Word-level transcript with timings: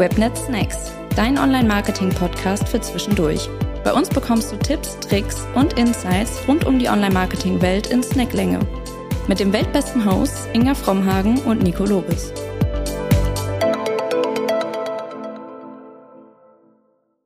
Webnet 0.00 0.34
Snacks, 0.34 0.94
dein 1.14 1.36
Online-Marketing-Podcast 1.36 2.66
für 2.66 2.80
zwischendurch. 2.80 3.50
Bei 3.84 3.92
uns 3.92 4.08
bekommst 4.08 4.50
du 4.50 4.56
Tipps, 4.56 4.98
Tricks 5.00 5.46
und 5.54 5.74
Insights 5.74 6.40
rund 6.48 6.64
um 6.64 6.78
die 6.78 6.88
Online-Marketing-Welt 6.88 7.88
in 7.88 8.02
Snacklänge. 8.02 8.60
Mit 9.28 9.40
dem 9.40 9.52
weltbesten 9.52 10.02
Hosts 10.02 10.48
Inga 10.54 10.74
Frommhagen 10.74 11.38
und 11.40 11.62
Nico 11.62 11.84
Lobes. 11.84 12.32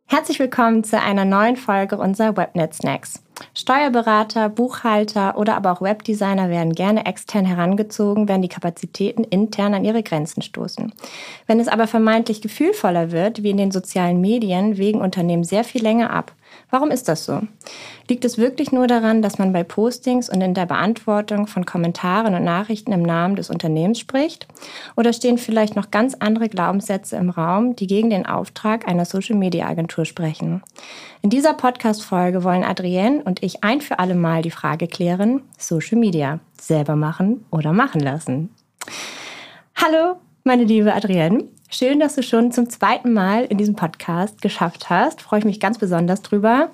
Herzlich 0.06 0.41
willkommen 0.41 0.82
zu 0.82 1.00
einer 1.00 1.25
neuen 1.25 1.54
Folge 1.54 1.96
unserer 1.96 2.36
Webnet 2.36 2.75
Snacks. 2.75 3.23
Steuerberater, 3.53 4.49
Buchhalter 4.49 5.37
oder 5.37 5.57
aber 5.57 5.73
auch 5.73 5.83
Webdesigner 5.83 6.49
werden 6.49 6.73
gerne 6.73 7.07
extern 7.07 7.45
herangezogen, 7.45 8.29
wenn 8.29 8.43
die 8.43 8.49
Kapazitäten 8.49 9.25
intern 9.25 9.75
an 9.75 9.85
ihre 9.85 10.03
Grenzen 10.03 10.43
stoßen. 10.43 10.93
Wenn 11.47 11.61
es 11.61 11.69
aber 11.69 11.87
vermeintlich 11.87 12.41
gefühlvoller 12.41 13.12
wird, 13.12 13.43
wie 13.43 13.51
in 13.51 13.57
den 13.57 13.71
sozialen 13.71 14.21
Medien, 14.21 14.79
wägen 14.79 15.01
Unternehmen 15.01 15.45
sehr 15.45 15.65
viel 15.65 15.83
länger 15.83 16.11
ab. 16.11 16.33
Warum 16.74 16.91
ist 16.91 17.06
das 17.06 17.24
so? 17.24 17.41
Liegt 18.09 18.24
es 18.24 18.37
wirklich 18.37 18.73
nur 18.73 18.88
daran, 18.88 19.23
dass 19.23 19.38
man 19.38 19.52
bei 19.52 19.62
Postings 19.62 20.28
und 20.28 20.41
in 20.41 20.55
der 20.55 20.66
Beantwortung 20.66 21.46
von 21.46 21.65
Kommentaren 21.65 22.34
und 22.34 22.42
Nachrichten 22.42 22.91
im 22.91 23.02
Namen 23.02 23.37
des 23.37 23.48
Unternehmens 23.48 24.01
spricht? 24.01 24.48
Oder 24.96 25.12
stehen 25.12 25.38
vielleicht 25.38 25.77
noch 25.77 25.92
ganz 25.92 26.16
andere 26.18 26.48
Glaubenssätze 26.48 27.15
im 27.15 27.30
Raum, 27.30 27.77
die 27.77 27.87
gegen 27.87 28.10
den 28.10 28.27
Auftrag 28.27 28.88
einer 28.88 29.05
Social-Media-Agentur 29.05 30.05
sprechen? 30.05 30.65
In 31.23 31.30
dieser 31.30 31.55
Podcast-Folge 31.55 32.42
wollen 32.42 32.65
Adrienne 32.65 33.23
und 33.23 33.45
ich 33.45 33.62
ein 33.62 33.80
für 33.80 34.01
alle 34.01 34.16
Mal 34.16 34.43
die 34.43 34.51
Frage 34.51 34.88
klären, 34.88 35.43
Social 35.56 35.96
Media 35.96 36.41
selber 36.60 36.96
machen 36.96 37.45
oder 37.52 37.73
machen 37.73 38.01
lassen? 38.01 38.51
Hallo, 39.77 40.16
meine 40.43 40.65
liebe 40.65 40.93
Adrienne. 40.93 41.45
Schön, 41.77 41.98
dass 41.98 42.14
du 42.14 42.23
schon 42.23 42.52
zum 42.52 42.70
zweiten 42.70 43.12
Mal 43.12 43.46
in 43.46 43.59
diesem 43.59 43.74
Podcast 43.74 44.40
geschafft 44.40 44.90
hast. 44.90 45.21
Freue 45.21 45.40
ich 45.40 45.45
mich 45.45 45.59
ganz 45.59 45.76
besonders 45.76 46.23
drüber, 46.23 46.71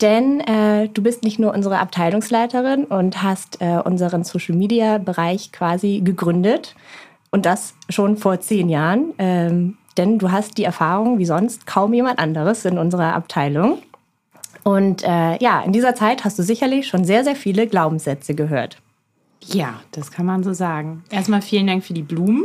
denn 0.00 0.38
äh, 0.42 0.88
du 0.90 1.02
bist 1.02 1.24
nicht 1.24 1.40
nur 1.40 1.52
unsere 1.52 1.80
Abteilungsleiterin 1.80 2.84
und 2.84 3.20
hast 3.20 3.60
äh, 3.60 3.80
unseren 3.84 4.22
Social 4.22 4.54
Media 4.54 4.98
Bereich 4.98 5.50
quasi 5.50 6.02
gegründet 6.04 6.76
und 7.32 7.46
das 7.46 7.74
schon 7.88 8.16
vor 8.16 8.38
zehn 8.38 8.68
Jahren, 8.68 9.12
ähm, 9.18 9.76
denn 9.96 10.20
du 10.20 10.30
hast 10.30 10.56
die 10.56 10.62
Erfahrung 10.62 11.18
wie 11.18 11.26
sonst 11.26 11.66
kaum 11.66 11.92
jemand 11.92 12.20
anderes 12.20 12.64
in 12.64 12.78
unserer 12.78 13.12
Abteilung. 13.12 13.78
Und 14.62 15.02
äh, 15.02 15.36
ja, 15.42 15.62
in 15.62 15.72
dieser 15.72 15.96
Zeit 15.96 16.24
hast 16.24 16.38
du 16.38 16.44
sicherlich 16.44 16.86
schon 16.86 17.04
sehr, 17.04 17.24
sehr 17.24 17.34
viele 17.34 17.66
Glaubenssätze 17.66 18.36
gehört. 18.36 18.80
Ja, 19.46 19.80
das 19.90 20.12
kann 20.12 20.26
man 20.26 20.44
so 20.44 20.52
sagen. 20.52 21.02
Erstmal 21.10 21.42
vielen 21.42 21.66
Dank 21.66 21.82
für 21.82 21.92
die 21.92 22.02
Blumen. 22.02 22.44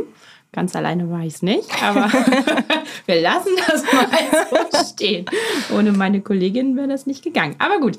Ganz 0.52 0.74
alleine 0.74 1.08
war 1.10 1.20
ich 1.20 1.34
es 1.34 1.42
nicht, 1.42 1.82
aber 1.82 2.10
wir 3.06 3.20
lassen 3.20 3.50
das 3.68 3.84
mal 3.92 4.08
so 4.50 4.92
stehen. 4.92 5.24
Ohne 5.72 5.92
meine 5.92 6.20
Kollegin 6.20 6.76
wäre 6.76 6.88
das 6.88 7.06
nicht 7.06 7.22
gegangen. 7.22 7.54
Aber 7.58 7.78
gut, 7.78 7.98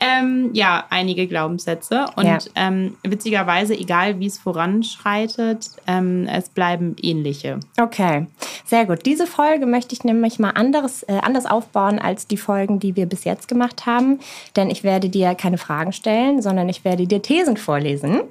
ähm, 0.00 0.50
ja, 0.52 0.84
einige 0.90 1.28
Glaubenssätze 1.28 2.06
und 2.16 2.26
ja. 2.26 2.38
ähm, 2.56 2.96
witzigerweise, 3.04 3.74
egal 3.74 4.18
wie 4.18 4.26
es 4.26 4.36
voranschreitet, 4.36 5.70
ähm, 5.86 6.26
es 6.26 6.48
bleiben 6.48 6.96
ähnliche. 7.00 7.60
Okay, 7.80 8.26
sehr 8.64 8.84
gut. 8.84 9.06
Diese 9.06 9.28
Folge 9.28 9.66
möchte 9.66 9.94
ich 9.94 10.02
nämlich 10.02 10.40
mal 10.40 10.50
anderes, 10.50 11.04
äh, 11.04 11.20
anders 11.22 11.46
aufbauen 11.46 12.00
als 12.00 12.26
die 12.26 12.36
Folgen, 12.36 12.80
die 12.80 12.96
wir 12.96 13.06
bis 13.06 13.22
jetzt 13.22 13.46
gemacht 13.46 13.86
haben, 13.86 14.18
denn 14.56 14.70
ich 14.70 14.82
werde 14.82 15.08
dir 15.08 15.36
keine 15.36 15.58
Fragen 15.58 15.92
stellen, 15.92 16.42
sondern 16.42 16.68
ich 16.68 16.84
werde 16.84 17.06
dir 17.06 17.22
Thesen 17.22 17.56
vorlesen. 17.56 18.22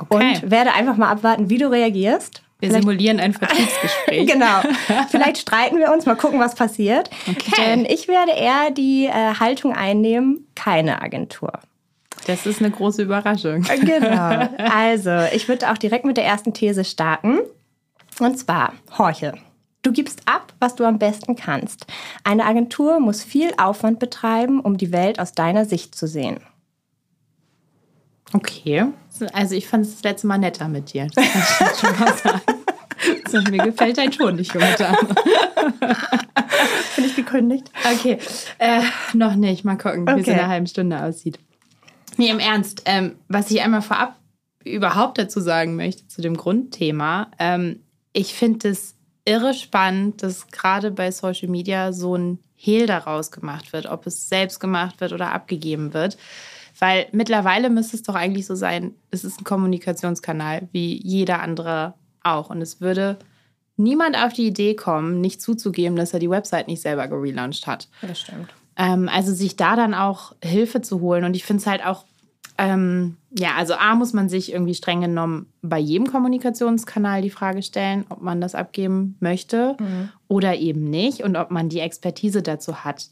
Okay. 0.00 0.40
Und 0.40 0.50
werde 0.50 0.72
einfach 0.74 0.96
mal 0.96 1.10
abwarten, 1.10 1.48
wie 1.48 1.58
du 1.58 1.70
reagierst. 1.70 2.42
Wir 2.60 2.70
Vielleicht 2.70 2.82
simulieren 2.82 3.20
ein 3.20 3.32
Vertriebsgespräch. 3.32 4.26
genau. 4.32 4.60
Vielleicht 5.10 5.38
streiten 5.38 5.78
wir 5.78 5.92
uns, 5.92 6.06
mal 6.06 6.16
gucken, 6.16 6.40
was 6.40 6.56
passiert. 6.56 7.08
Okay. 7.28 7.52
Denn 7.56 7.84
ich 7.84 8.08
werde 8.08 8.32
eher 8.32 8.72
die 8.72 9.06
äh, 9.06 9.34
Haltung 9.38 9.72
einnehmen, 9.72 10.46
keine 10.56 11.00
Agentur. 11.00 11.52
Das 12.26 12.46
ist 12.46 12.60
eine 12.60 12.72
große 12.72 13.02
Überraschung. 13.02 13.64
Äh, 13.64 13.78
genau. 13.78 14.48
Also, 14.58 15.10
ich 15.32 15.48
würde 15.48 15.70
auch 15.70 15.78
direkt 15.78 16.04
mit 16.04 16.16
der 16.16 16.24
ersten 16.24 16.52
These 16.52 16.84
starten. 16.84 17.38
Und 18.18 18.38
zwar, 18.38 18.72
horche. 18.98 19.34
Du 19.82 19.92
gibst 19.92 20.22
ab, 20.26 20.52
was 20.58 20.74
du 20.74 20.84
am 20.84 20.98
besten 20.98 21.36
kannst. 21.36 21.86
Eine 22.24 22.44
Agentur 22.44 22.98
muss 22.98 23.22
viel 23.22 23.52
Aufwand 23.56 24.00
betreiben, 24.00 24.58
um 24.60 24.76
die 24.76 24.90
Welt 24.90 25.20
aus 25.20 25.32
deiner 25.32 25.64
Sicht 25.64 25.94
zu 25.94 26.08
sehen. 26.08 26.40
Okay. 28.32 28.86
Also 29.32 29.54
ich 29.54 29.66
fand 29.66 29.86
es 29.86 29.94
das 29.94 30.02
letzte 30.02 30.26
Mal 30.26 30.38
netter 30.38 30.68
mit 30.68 30.92
dir. 30.92 31.08
Das 31.14 31.32
kann 31.58 31.70
ich 31.72 31.80
schon 31.80 31.98
mal 31.98 32.14
sagen. 32.14 32.40
Also 33.24 33.50
mir 33.50 33.64
gefällt 33.64 33.98
dein 33.98 34.10
Ton 34.10 34.36
nicht, 34.36 34.52
junge 34.52 34.74
Dame. 34.76 34.98
Bin 36.96 37.04
ich 37.04 37.16
gekündigt? 37.16 37.70
Okay. 37.84 38.18
Äh, 38.58 38.82
noch 39.14 39.34
nicht. 39.34 39.64
Mal 39.64 39.76
gucken, 39.76 40.02
okay. 40.02 40.16
wie 40.16 40.20
es 40.20 40.26
in 40.26 40.34
einer 40.34 40.48
halben 40.48 40.66
Stunde 40.66 41.02
aussieht. 41.02 41.38
Nee, 42.16 42.30
im 42.30 42.40
Ernst. 42.40 42.82
Ähm, 42.86 43.16
was 43.28 43.50
ich 43.50 43.62
einmal 43.62 43.82
vorab 43.82 44.16
überhaupt 44.64 45.18
dazu 45.18 45.40
sagen 45.40 45.76
möchte, 45.76 46.06
zu 46.08 46.20
dem 46.20 46.36
Grundthema. 46.36 47.30
Ähm, 47.38 47.80
ich 48.12 48.34
finde 48.34 48.70
es 48.70 48.96
irre 49.24 49.54
spannend, 49.54 50.22
dass 50.22 50.48
gerade 50.48 50.90
bei 50.90 51.10
Social 51.10 51.48
Media 51.48 51.92
so 51.92 52.16
ein 52.16 52.38
Hehl 52.54 52.86
daraus 52.86 53.30
gemacht 53.30 53.72
wird, 53.72 53.86
ob 53.86 54.06
es 54.06 54.28
selbst 54.28 54.58
gemacht 54.58 55.00
wird 55.00 55.12
oder 55.12 55.32
abgegeben 55.32 55.94
wird. 55.94 56.18
Weil 56.78 57.06
mittlerweile 57.12 57.70
müsste 57.70 57.96
es 57.96 58.02
doch 58.02 58.14
eigentlich 58.14 58.46
so 58.46 58.54
sein, 58.54 58.94
es 59.10 59.24
ist 59.24 59.40
ein 59.40 59.44
Kommunikationskanal, 59.44 60.68
wie 60.72 61.00
jeder 61.02 61.42
andere 61.42 61.94
auch. 62.22 62.50
Und 62.50 62.62
es 62.62 62.80
würde 62.80 63.18
niemand 63.76 64.16
auf 64.16 64.32
die 64.32 64.46
Idee 64.46 64.74
kommen, 64.74 65.20
nicht 65.20 65.42
zuzugeben, 65.42 65.96
dass 65.96 66.12
er 66.12 66.20
die 66.20 66.30
Website 66.30 66.68
nicht 66.68 66.82
selber 66.82 67.08
gelauncht 67.08 67.66
hat. 67.66 67.88
Das 68.02 68.20
stimmt. 68.20 68.54
Ähm, 68.76 69.08
also 69.12 69.32
sich 69.32 69.56
da 69.56 69.74
dann 69.74 69.94
auch 69.94 70.34
Hilfe 70.42 70.80
zu 70.80 71.00
holen. 71.00 71.24
Und 71.24 71.34
ich 71.34 71.44
finde 71.44 71.60
es 71.60 71.66
halt 71.66 71.84
auch, 71.84 72.04
ähm, 72.58 73.16
ja, 73.36 73.54
also 73.56 73.74
A 73.74 73.94
muss 73.94 74.12
man 74.12 74.28
sich 74.28 74.52
irgendwie 74.52 74.74
streng 74.74 75.00
genommen 75.00 75.46
bei 75.62 75.78
jedem 75.78 76.08
Kommunikationskanal 76.08 77.22
die 77.22 77.30
Frage 77.30 77.62
stellen, 77.62 78.04
ob 78.08 78.20
man 78.20 78.40
das 78.40 78.54
abgeben 78.54 79.16
möchte 79.20 79.76
mhm. 79.78 80.10
oder 80.26 80.56
eben 80.56 80.90
nicht 80.90 81.22
und 81.22 81.36
ob 81.36 81.50
man 81.50 81.68
die 81.68 81.80
Expertise 81.80 82.42
dazu 82.42 82.84
hat. 82.84 83.10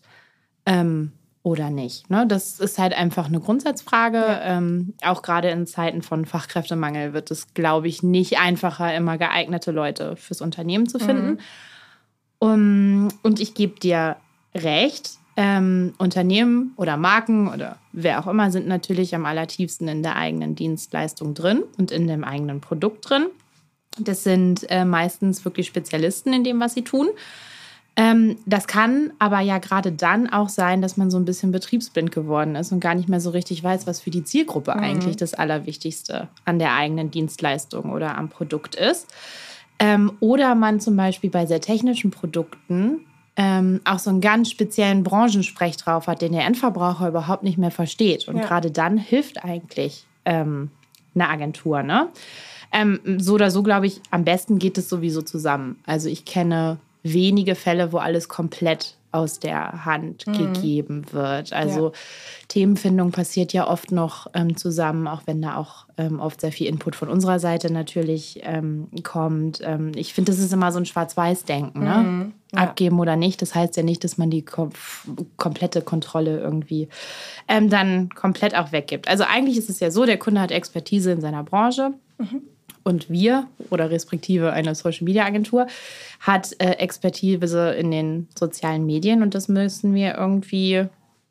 Ähm, 0.67 1.13
oder 1.47 1.71
nicht. 1.71 2.11
Ne? 2.11 2.27
Das 2.27 2.59
ist 2.59 2.77
halt 2.77 2.93
einfach 2.93 3.27
eine 3.27 3.39
Grundsatzfrage. 3.39 4.19
Ja. 4.19 4.57
Ähm, 4.57 4.95
auch 5.05 5.23
gerade 5.23 5.49
in 5.51 5.65
Zeiten 5.69 6.03
von 6.03 6.25
Fachkräftemangel 6.25 7.13
wird 7.13 7.31
es, 7.31 7.55
glaube 7.55 7.87
ich, 7.87 8.03
nicht 8.03 8.41
einfacher, 8.41 8.93
immer 8.93 9.17
geeignete 9.17 9.71
Leute 9.71 10.17
fürs 10.17 10.41
Unternehmen 10.41 10.89
zu 10.89 10.99
finden. 10.99 11.31
Mhm. 11.31 11.39
Um, 12.39 13.09
und 13.23 13.39
ich 13.39 13.55
gebe 13.55 13.79
dir 13.79 14.17
recht, 14.57 15.13
ähm, 15.37 15.95
Unternehmen 15.99 16.75
oder 16.77 16.97
Marken 16.97 17.49
oder 17.49 17.79
wer 17.93 18.19
auch 18.19 18.27
immer 18.27 18.51
sind 18.51 18.67
natürlich 18.67 19.15
am 19.15 19.25
allertiefsten 19.25 19.87
in 19.87 20.03
der 20.03 20.17
eigenen 20.17 20.57
Dienstleistung 20.57 21.35
drin 21.35 21.63
und 21.79 21.93
in 21.93 22.09
dem 22.09 22.25
eigenen 22.25 22.61
Produkt 22.61 23.09
drin. 23.09 23.27
Das 24.01 24.25
sind 24.25 24.69
äh, 24.69 24.85
meistens 24.85 25.45
wirklich 25.45 25.69
Spezialisten 25.69 26.33
in 26.33 26.43
dem, 26.43 26.59
was 26.59 26.75
sie 26.75 26.83
tun. 26.83 27.07
Ähm, 27.99 28.37
das 28.45 28.67
kann 28.67 29.13
aber 29.19 29.41
ja 29.41 29.57
gerade 29.59 29.91
dann 29.91 30.29
auch 30.29 30.51
sein, 30.51 30.83
dass 30.83 30.99
man 30.99 31.11
so 31.11 31.19
ein 31.19 31.25
bisschen 31.25 31.51
betriebsblind 31.51 32.13
geworden 32.13 32.55
ist 32.55 32.71
und 32.71 32.81
gar 32.81 32.95
nicht 32.95 33.09
mehr 33.09 33.21
so 33.21 33.31
richtig 33.31 33.65
weiß, 33.65 33.87
was 33.87 34.01
für 34.01 34.11
die 34.11 34.23
Zielgruppe 34.23 34.75
mhm. 34.75 34.83
eigentlich 34.83 35.17
das 35.17 35.33
Allerwichtigste 35.33 36.29
an 36.45 36.59
der 36.59 36.75
eigenen 36.75 37.11
Dienstleistung 37.11 37.91
oder 37.91 38.19
am 38.19 38.29
Produkt 38.29 38.75
ist. 38.75 39.09
Ähm, 39.79 40.13
oder 40.21 40.55
man 40.55 40.79
zum 40.81 40.97
Beispiel 40.97 41.31
bei 41.31 41.47
sehr 41.47 41.61
technischen 41.61 42.11
Produkten 42.11 43.01
ähm, 43.37 43.81
auch 43.85 43.99
so 43.99 44.11
einen 44.11 44.21
ganz 44.21 44.51
speziellen 44.51 45.03
Branchensprech 45.03 45.77
drauf 45.77 46.07
hat, 46.07 46.23
den 46.23 46.33
der 46.33 46.45
Endverbraucher 46.45 47.09
überhaupt 47.09 47.43
nicht 47.43 47.59
mehr 47.59 47.71
versteht. 47.71 48.29
Und 48.29 48.37
ja. 48.39 48.47
gerade 48.47 48.71
dann 48.71 48.99
hilft 48.99 49.43
eigentlich 49.45 50.07
ähm, 50.25 50.71
eine 51.15 51.29
Agentur. 51.29 51.83
Ne? 51.83 52.09
Ähm, 52.73 53.01
so 53.19 53.35
oder 53.35 53.51
so, 53.51 53.63
glaube 53.63 53.87
ich, 53.87 54.01
am 54.11 54.25
besten 54.25 54.59
geht 54.59 54.79
es 54.79 54.89
sowieso 54.89 55.23
zusammen. 55.23 55.79
Also 55.87 56.09
ich 56.09 56.25
kenne 56.25 56.79
wenige 57.13 57.55
Fälle, 57.55 57.93
wo 57.93 57.99
alles 57.99 58.29
komplett 58.29 58.97
aus 59.17 59.39
der 59.39 59.85
Hand 59.85 60.27
mhm. 60.27 60.33
gegeben 60.53 61.07
wird. 61.11 61.53
Also 61.53 61.87
ja. 61.87 61.93
Themenfindung 62.49 63.13
passiert 63.13 63.53
ja 63.53 63.67
oft 63.67 63.91
noch 63.91 64.27
ähm, 64.35 64.57
zusammen, 64.57 65.09
auch 65.09 65.23
wenn 65.25 65.41
da 65.41 65.57
auch 65.57 65.87
ähm, 65.97 66.21
oft 66.21 66.41
sehr 66.41 66.53
viel 66.53 66.67
Input 66.67 66.95
von 66.95 67.09
unserer 67.09 67.39
Seite 67.39 67.73
natürlich 67.73 68.41
ähm, 68.43 68.89
kommt. 69.03 69.61
Ähm, 69.65 69.93
ich 69.95 70.13
finde, 70.13 70.33
das 70.33 70.41
ist 70.41 70.53
immer 70.53 70.71
so 70.71 70.79
ein 70.79 70.87
Schwarz-Weiß-Denken. 70.87 71.83
Ne? 71.83 71.97
Mhm. 71.97 72.33
Ja. 72.53 72.61
Abgeben 72.61 73.01
oder 73.01 73.17
nicht, 73.17 73.43
das 73.43 73.55
heißt 73.55 73.77
ja 73.77 73.83
nicht, 73.83 74.05
dass 74.05 74.19
man 74.19 74.31
die 74.31 74.43
kom 74.43 74.71
komplette 75.37 75.83
Kontrolle 75.83 76.39
irgendwie 76.39 76.89
ähm, 77.49 77.69
dann 77.71 78.11
komplett 78.11 78.55
auch 78.55 78.71
weggibt. 78.71 79.09
Also 79.09 79.25
eigentlich 79.25 79.57
ist 79.57 79.69
es 79.69 79.81
ja 79.81 79.91
so, 79.91 80.05
der 80.05 80.19
Kunde 80.19 80.41
hat 80.41 80.53
Expertise 80.53 81.11
in 81.11 81.21
seiner 81.21 81.43
Branche. 81.43 81.95
Mhm 82.19 82.43
und 82.87 83.11
wir 83.11 83.49
oder 83.71 83.91
respektive 83.91 84.53
eine 84.53 84.77
Social 84.77 85.05
Media 85.05 85.25
Agentur 85.25 85.67
hat 86.21 86.55
äh, 86.59 86.71
Expertise 86.75 87.73
in 87.73 87.91
den 87.91 88.29
sozialen 88.39 88.87
Medien 88.87 89.23
und 89.23 89.35
das 89.35 89.49
müssen 89.49 89.93
wir 89.93 90.15
irgendwie 90.17 90.87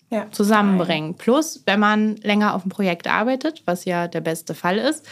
ja. 0.09 0.27
zusammenbringen. 0.31 1.15
Plus, 1.15 1.63
wenn 1.65 1.79
man 1.79 2.17
länger 2.17 2.55
auf 2.55 2.63
dem 2.63 2.69
Projekt 2.69 3.07
arbeitet, 3.07 3.63
was 3.65 3.85
ja 3.85 4.09
der 4.09 4.19
beste 4.19 4.53
Fall 4.53 4.77
ist, 4.77 5.07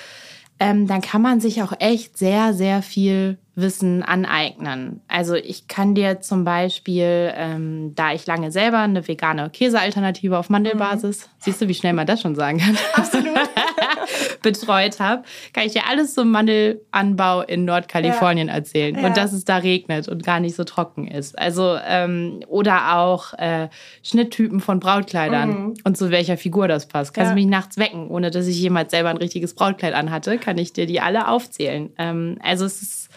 ähm, 0.59 0.85
dann 0.85 1.01
kann 1.01 1.21
man 1.21 1.39
sich 1.39 1.63
auch 1.63 1.73
echt 1.79 2.17
sehr, 2.17 2.53
sehr 2.53 2.81
viel 2.81 3.37
Wissen 3.55 4.03
aneignen. 4.03 5.01
Also 5.07 5.35
ich 5.35 5.67
kann 5.67 5.95
dir 5.95 6.21
zum 6.21 6.43
Beispiel, 6.43 7.31
ähm, 7.35 7.93
da 7.95 8.13
ich 8.13 8.25
lange 8.25 8.51
selber 8.51 8.79
eine 8.79 9.07
vegane 9.07 9.49
Käsealternative 9.49 10.37
auf 10.37 10.49
Mandelbasis, 10.49 11.25
mhm. 11.25 11.29
siehst 11.39 11.61
du, 11.61 11.67
wie 11.69 11.73
schnell 11.73 11.93
man 11.93 12.07
das 12.07 12.21
schon 12.21 12.35
sagen 12.35 12.57
kann, 12.57 12.77
absolut, 12.93 13.27
betreut 14.41 14.99
habe, 14.99 15.23
kann 15.53 15.65
ich 15.65 15.73
dir 15.73 15.87
alles 15.89 16.13
zum 16.13 16.31
Mandelanbau 16.31 17.41
in 17.41 17.65
Nordkalifornien 17.65 18.47
ja. 18.47 18.53
erzählen 18.53 18.95
ja. 18.95 19.07
und 19.07 19.17
dass 19.17 19.33
es 19.33 19.45
da 19.45 19.57
regnet 19.57 20.07
und 20.07 20.23
gar 20.23 20.39
nicht 20.39 20.55
so 20.55 20.63
trocken 20.63 21.07
ist. 21.07 21.37
Also 21.37 21.77
ähm, 21.85 22.41
oder 22.47 22.97
auch 22.97 23.33
äh, 23.33 23.69
Schnitttypen 24.03 24.59
von 24.59 24.79
Brautkleidern 24.79 25.49
mhm. 25.49 25.73
und 25.83 25.97
zu 25.97 26.11
welcher 26.11 26.37
Figur 26.37 26.67
das 26.67 26.87
passt. 26.87 27.13
Kannst 27.13 27.29
ja. 27.29 27.35
du 27.35 27.41
mich 27.41 27.49
nachts 27.49 27.77
wecken, 27.77 28.09
ohne 28.09 28.31
dass 28.31 28.47
ich 28.47 28.59
jemals 28.59 28.91
selber 28.91 29.09
ein 29.09 29.17
richtiges 29.17 29.53
Brautkleid 29.53 29.93
anhatte, 29.93 30.37
kann 30.37 30.57
ich 30.57 30.73
dir 30.73 30.85
die 30.85 31.01
alle 31.01 31.27
aufzählen. 31.27 31.91
Ähm, 31.97 32.37
also 32.43 32.65
es 32.65 32.81
ist 32.81 33.09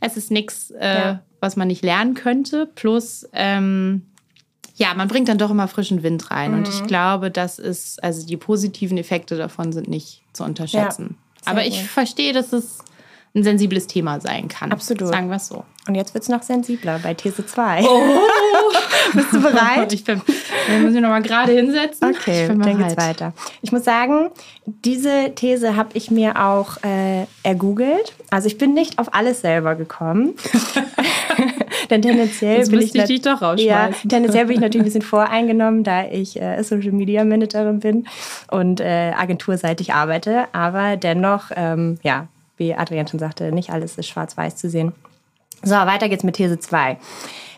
es 0.00 0.16
ist 0.16 0.30
nichts, 0.30 0.70
äh, 0.72 1.14
was 1.40 1.56
man 1.56 1.68
nicht 1.68 1.82
lernen 1.82 2.14
könnte. 2.14 2.66
Plus, 2.74 3.28
ähm, 3.32 4.02
ja, 4.76 4.92
man 4.94 5.08
bringt 5.08 5.28
dann 5.28 5.38
doch 5.38 5.50
immer 5.50 5.68
frischen 5.68 6.02
Wind 6.02 6.30
rein. 6.30 6.52
Mhm. 6.52 6.58
Und 6.58 6.68
ich 6.68 6.82
mhm. 6.82 6.86
glaube, 6.86 7.30
das 7.30 7.58
ist, 7.58 8.02
also 8.04 8.26
die 8.26 8.36
positiven 8.36 8.98
Effekte 8.98 9.36
davon 9.36 9.72
sind 9.72 9.88
nicht 9.88 10.22
zu 10.32 10.44
unterschätzen. 10.44 11.16
Ja, 11.44 11.52
Aber 11.52 11.66
ich 11.66 11.80
gut. 11.80 11.88
verstehe, 11.88 12.32
dass 12.32 12.52
es 12.52 12.78
ein 13.34 13.42
sensibles 13.42 13.86
Thema 13.86 14.20
sein 14.20 14.48
kann. 14.48 14.72
Absolut. 14.72 15.08
Sagen 15.08 15.28
wir 15.28 15.36
es 15.36 15.48
so. 15.48 15.64
Und 15.86 15.94
jetzt 15.94 16.14
wird 16.14 16.24
es 16.24 16.28
noch 16.28 16.42
sensibler 16.42 16.98
bei 16.98 17.14
These 17.14 17.46
2. 17.46 17.84
Oh. 17.84 18.02
Bist 19.14 19.32
du 19.32 19.40
bereit? 19.40 19.92
ich 19.92 20.04
bin, 20.04 20.20
wir 20.68 20.78
müssen 20.78 21.00
noch 21.00 21.10
mal 21.10 21.22
gerade 21.22 21.52
hinsetzen. 21.52 22.08
Okay, 22.08 22.48
dann 22.48 22.78
geht's 22.78 22.96
weiter. 22.96 23.34
Ich 23.62 23.72
muss 23.72 23.84
sagen, 23.84 24.30
diese 24.64 25.32
These 25.34 25.76
habe 25.76 25.90
ich 25.92 26.10
mir 26.10 26.42
auch 26.42 26.82
äh, 26.82 27.26
ergoogelt. 27.42 28.14
Also 28.30 28.48
ich 28.48 28.58
bin 28.58 28.74
nicht 28.74 28.98
auf 28.98 29.14
alles 29.14 29.42
selber 29.42 29.74
gekommen. 29.74 30.34
Denn 31.90 32.02
tendenziell 32.02 32.58
Jetzt 32.58 32.70
bin 32.70 32.80
ich, 32.80 32.94
ich 32.94 33.04
dich 33.04 33.20
doch. 33.22 33.56
Ja, 33.58 33.90
tendenziell 34.08 34.46
bin 34.46 34.56
ich 34.56 34.60
natürlich 34.60 34.82
ein 34.82 34.84
bisschen 34.92 35.02
voreingenommen, 35.02 35.84
da 35.84 36.06
ich 36.06 36.40
äh, 36.40 36.62
Social 36.62 36.92
Media 36.92 37.24
Managerin 37.24 37.80
bin 37.80 38.06
und 38.50 38.80
äh, 38.80 39.12
agenturseitig 39.16 39.92
arbeite. 39.92 40.46
Aber 40.52 40.96
dennoch, 40.96 41.50
ähm, 41.54 41.98
ja, 42.02 42.28
wie 42.56 42.74
Adrian 42.74 43.06
schon 43.06 43.20
sagte, 43.20 43.52
nicht 43.52 43.70
alles 43.70 43.98
ist 43.98 44.08
schwarz-weiß 44.08 44.56
zu 44.56 44.70
sehen. 44.70 44.92
So, 45.62 45.74
weiter 45.74 46.08
geht's 46.08 46.24
mit 46.24 46.36
These 46.36 46.58
2. 46.58 46.98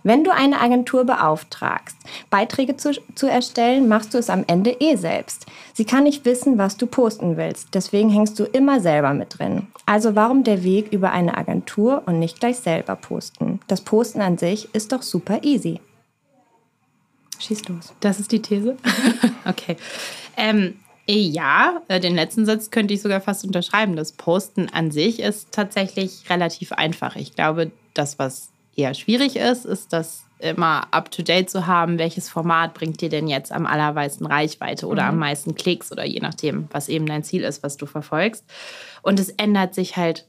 Wenn 0.09 0.25
du 0.25 0.33
eine 0.33 0.63
Agentur 0.63 1.05
beauftragst, 1.05 1.95
Beiträge 2.31 2.79
zu, 2.79 2.93
zu, 3.15 3.27
erstellen, 3.27 3.89
machst 3.89 4.15
du 4.15 4.19
es 4.19 4.31
am 4.31 4.43
Ende 4.47 4.71
eh 4.81 4.97
selbst. 4.97 5.45
Sie 5.75 5.85
kann 5.85 6.05
nicht 6.05 6.25
wissen, 6.25 6.57
was 6.57 6.79
du 6.79 6.87
posten 6.87 7.37
willst. 7.37 7.75
Deswegen 7.75 8.09
hängst 8.09 8.39
du 8.39 8.45
immer 8.45 8.81
selber 8.81 9.13
mit 9.13 9.39
drin. 9.39 9.67
Also 9.85 10.17
warum 10.17 10.45
der 10.45 10.65
Weg 10.65 10.95
über 10.95 11.13
eine 11.13 11.37
Agentur 11.37 12.05
und 12.07 12.21
nicht 12.21 12.41
gleich 12.41 12.57
selber 12.57 12.97
posten? 12.97 13.61
Das 13.67 13.83
Posten 13.83 14.23
an 14.23 14.39
sich 14.39 14.75
ist 14.75 14.93
doch 14.93 15.03
super 15.03 15.45
easy. 15.45 15.79
Schieß 17.39 17.69
los. 17.69 17.93
Das 18.01 18.19
ist 18.19 18.33
die 18.33 18.41
These? 18.41 18.79
okay. 19.45 19.77
Ähm, 20.39 20.77
ja, 21.07 21.83
äh, 21.89 22.01
den 22.01 22.15
letzten 22.15 22.47
Satz 22.47 22.71
könnte 22.71 22.95
ich 22.95 23.03
sogar 23.03 23.21
fast 23.21 23.45
unterschreiben. 23.45 23.95
Das 23.95 24.13
Posten 24.13 24.71
an 24.73 24.91
sich 24.91 25.21
ist 25.21 25.53
tatsächlich 25.53 26.31
relativ 26.31 26.73
einfach. 26.73 27.15
Ich 27.17 27.35
glaube, 27.35 27.73
das, 27.93 28.19
was 28.19 28.49
eher 28.79 28.95
schwierig 28.95 29.37
ist, 29.37 29.67
ist 29.67 29.93
das 29.93 30.25
immer 30.39 30.87
up-to-date 30.93 31.51
zu 31.51 31.67
haben, 31.67 31.99
welches 31.99 32.29
Format 32.29 32.73
bringt 32.73 33.01
dir 33.01 33.09
denn 33.09 33.27
jetzt 33.27 33.51
am 33.51 33.67
allermeisten 33.67 34.25
Reichweite 34.25 34.87
oder 34.87 35.03
mhm. 35.03 35.09
am 35.09 35.19
meisten 35.19 35.57
Klicks 35.57 35.91
oder 35.91 36.07
je 36.07 36.21
nachdem, 36.21 36.69
was 36.71 36.89
eben 36.89 37.07
dein 37.07 37.25
Ziel 37.25 37.43
ist, 37.43 37.65
was 37.65 37.77
du 37.77 37.87
verfolgst. 37.87 38.45
Und 39.03 39.19
es 39.19 39.31
ändert 39.31 39.75
sich 39.75 39.97
halt 39.97 40.27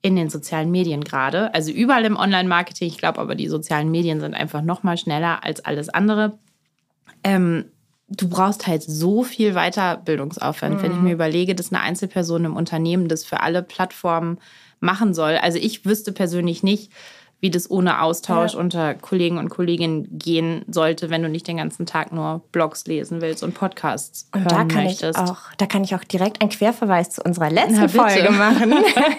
in 0.00 0.16
den 0.16 0.30
sozialen 0.30 0.70
Medien 0.70 1.04
gerade. 1.04 1.52
Also 1.54 1.70
überall 1.70 2.04
im 2.06 2.16
Online-Marketing. 2.16 2.88
Ich 2.88 2.98
glaube 2.98 3.20
aber, 3.20 3.34
die 3.34 3.48
sozialen 3.48 3.90
Medien 3.90 4.20
sind 4.20 4.34
einfach 4.34 4.62
noch 4.62 4.82
mal 4.82 4.96
schneller 4.96 5.44
als 5.44 5.64
alles 5.64 5.90
andere. 5.90 6.38
Ähm, 7.22 7.66
du 8.08 8.28
brauchst 8.28 8.66
halt 8.66 8.82
so 8.82 9.22
viel 9.22 9.52
Weiterbildungsaufwand, 9.52 10.76
mhm. 10.76 10.82
wenn 10.82 10.92
ich 10.92 10.98
mhm. 10.98 11.04
mir 11.04 11.12
überlege, 11.12 11.54
dass 11.54 11.72
eine 11.72 11.82
Einzelperson 11.82 12.46
im 12.46 12.56
Unternehmen 12.56 13.08
das 13.08 13.24
für 13.24 13.40
alle 13.40 13.62
Plattformen 13.62 14.38
machen 14.80 15.12
soll. 15.14 15.36
Also 15.36 15.58
ich 15.58 15.84
wüsste 15.84 16.12
persönlich 16.12 16.62
nicht, 16.62 16.90
wie 17.42 17.50
das 17.50 17.68
ohne 17.68 18.00
Austausch 18.00 18.54
ja. 18.54 18.60
unter 18.60 18.94
Kollegen 18.94 19.36
und 19.36 19.48
Kolleginnen 19.48 20.06
gehen 20.16 20.64
sollte, 20.68 21.10
wenn 21.10 21.22
du 21.22 21.28
nicht 21.28 21.48
den 21.48 21.56
ganzen 21.56 21.86
Tag 21.86 22.12
nur 22.12 22.40
Blogs 22.52 22.86
lesen 22.86 23.20
willst 23.20 23.42
und 23.42 23.52
Podcasts 23.52 24.28
und 24.32 24.42
hören 24.42 24.68
da 24.68 24.74
kann 24.74 24.84
möchtest. 24.84 25.18
Ich 25.18 25.28
auch, 25.28 25.38
da 25.58 25.66
kann 25.66 25.82
ich 25.82 25.92
auch 25.96 26.04
direkt 26.04 26.40
einen 26.40 26.50
Querverweis 26.50 27.10
zu 27.10 27.22
unserer 27.22 27.50
letzten 27.50 27.88
Folge 27.88 28.30
machen. 28.30 28.72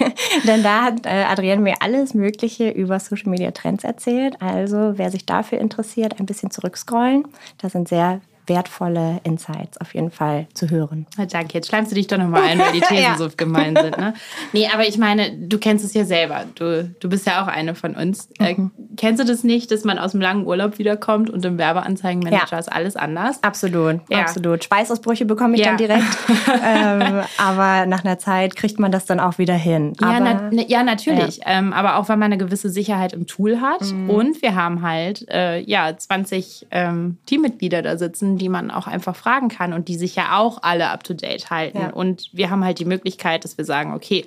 Denn 0.47 0.63
da 0.63 0.83
hat 0.83 1.05
äh, 1.05 1.25
Adrienne 1.25 1.61
mir 1.61 1.75
alles 1.81 2.13
Mögliche 2.13 2.69
über 2.69 2.97
Social 3.01 3.29
Media 3.29 3.51
Trends 3.51 3.83
erzählt. 3.83 4.41
Also 4.41 4.93
wer 4.95 5.11
sich 5.11 5.25
dafür 5.25 5.59
interessiert, 5.59 6.17
ein 6.17 6.25
bisschen 6.25 6.49
zurückscrollen. 6.49 7.27
Da 7.57 7.67
sind 7.67 7.89
sehr 7.89 8.21
wertvolle 8.47 9.21
Insights 9.23 9.79
auf 9.79 9.93
jeden 9.93 10.11
Fall 10.11 10.47
zu 10.53 10.69
hören. 10.69 11.07
Danke, 11.17 11.53
jetzt 11.53 11.67
schleimst 11.67 11.91
du 11.91 11.95
dich 11.95 12.07
doch 12.07 12.17
nochmal 12.17 12.43
ein, 12.43 12.59
weil 12.59 12.71
die 12.73 12.81
Thesen 12.81 13.03
ja. 13.03 13.17
so 13.17 13.29
gemein 13.35 13.75
sind. 13.75 13.97
Ne? 13.97 14.13
Nee, 14.51 14.67
aber 14.73 14.87
ich 14.87 14.97
meine, 14.97 15.31
du 15.31 15.57
kennst 15.57 15.85
es 15.85 15.93
ja 15.93 16.05
selber. 16.05 16.43
Du, 16.55 16.83
du 16.99 17.09
bist 17.09 17.25
ja 17.25 17.43
auch 17.43 17.47
eine 17.47 17.75
von 17.75 17.95
uns. 17.95 18.29
Äh, 18.39 18.55
mhm. 18.55 18.71
Äh, 18.77 18.95
kennst 18.97 19.21
du 19.21 19.25
das 19.25 19.43
nicht, 19.43 19.71
dass 19.71 19.83
man 19.83 19.97
aus 19.97 20.11
dem 20.11 20.21
langen 20.21 20.45
Urlaub 20.45 20.77
wiederkommt 20.77 21.29
und 21.29 21.43
im 21.45 21.57
Werbeanzeigenmanager 21.57 22.47
ja. 22.51 22.59
ist 22.59 22.71
alles 22.71 22.95
anders? 22.95 23.41
Absolut, 23.43 24.01
ja. 24.09 24.19
absolut. 24.19 24.63
Schweißausbrüche 24.63 25.25
bekomme 25.25 25.55
ich 25.55 25.63
dann 25.63 25.77
direkt. 25.77 26.03
ähm, 26.65 27.21
aber 27.37 27.85
nach 27.85 28.03
einer 28.03 28.19
Zeit 28.19 28.55
kriegt 28.55 28.79
man 28.79 28.91
das 28.91 29.05
dann 29.05 29.19
auch 29.19 29.37
wieder 29.37 29.55
hin. 29.55 29.93
Ja, 30.01 30.19
na, 30.19 30.49
ne, 30.49 30.65
ja 30.67 30.83
natürlich. 30.83 31.41
Ähm, 31.45 31.73
aber 31.73 31.97
auch, 31.97 32.09
weil 32.09 32.17
man 32.17 32.31
eine 32.31 32.37
gewisse 32.37 32.69
Sicherheit 32.69 33.13
im 33.13 33.27
Tool 33.27 33.61
hat. 33.61 33.81
Mhm. 33.81 34.09
Und 34.09 34.41
wir 34.41 34.55
haben 34.55 34.81
halt 34.81 35.27
äh, 35.29 35.59
ja, 35.61 35.95
20 35.95 36.67
ähm, 36.71 37.17
Teammitglieder 37.25 37.81
da 37.81 37.97
sitzen, 37.97 38.32
die 38.37 38.49
man 38.49 38.71
auch 38.71 38.87
einfach 38.87 39.15
fragen 39.15 39.49
kann 39.49 39.73
und 39.73 39.87
die 39.87 39.95
sich 39.95 40.15
ja 40.15 40.37
auch 40.37 40.59
alle 40.61 40.89
up-to-date 40.89 41.49
halten. 41.49 41.79
Ja. 41.79 41.89
Und 41.89 42.29
wir 42.33 42.49
haben 42.49 42.63
halt 42.63 42.79
die 42.79 42.85
Möglichkeit, 42.85 43.43
dass 43.43 43.57
wir 43.57 43.65
sagen, 43.65 43.93
okay, 43.93 44.25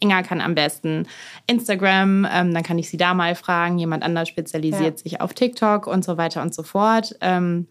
Inga 0.00 0.22
kann 0.22 0.40
am 0.40 0.54
besten 0.54 1.06
Instagram, 1.46 2.26
ähm, 2.30 2.52
dann 2.54 2.62
kann 2.62 2.78
ich 2.78 2.90
sie 2.90 2.96
da 2.96 3.14
mal 3.14 3.34
fragen. 3.34 3.78
Jemand 3.78 4.02
anders 4.02 4.28
spezialisiert 4.28 4.98
ja. 4.98 5.02
sich 5.02 5.20
auf 5.20 5.34
TikTok 5.34 5.86
und 5.86 6.04
so 6.04 6.16
weiter 6.16 6.42
und 6.42 6.54
so 6.54 6.62
fort. 6.62 7.16
Ähm, 7.20 7.68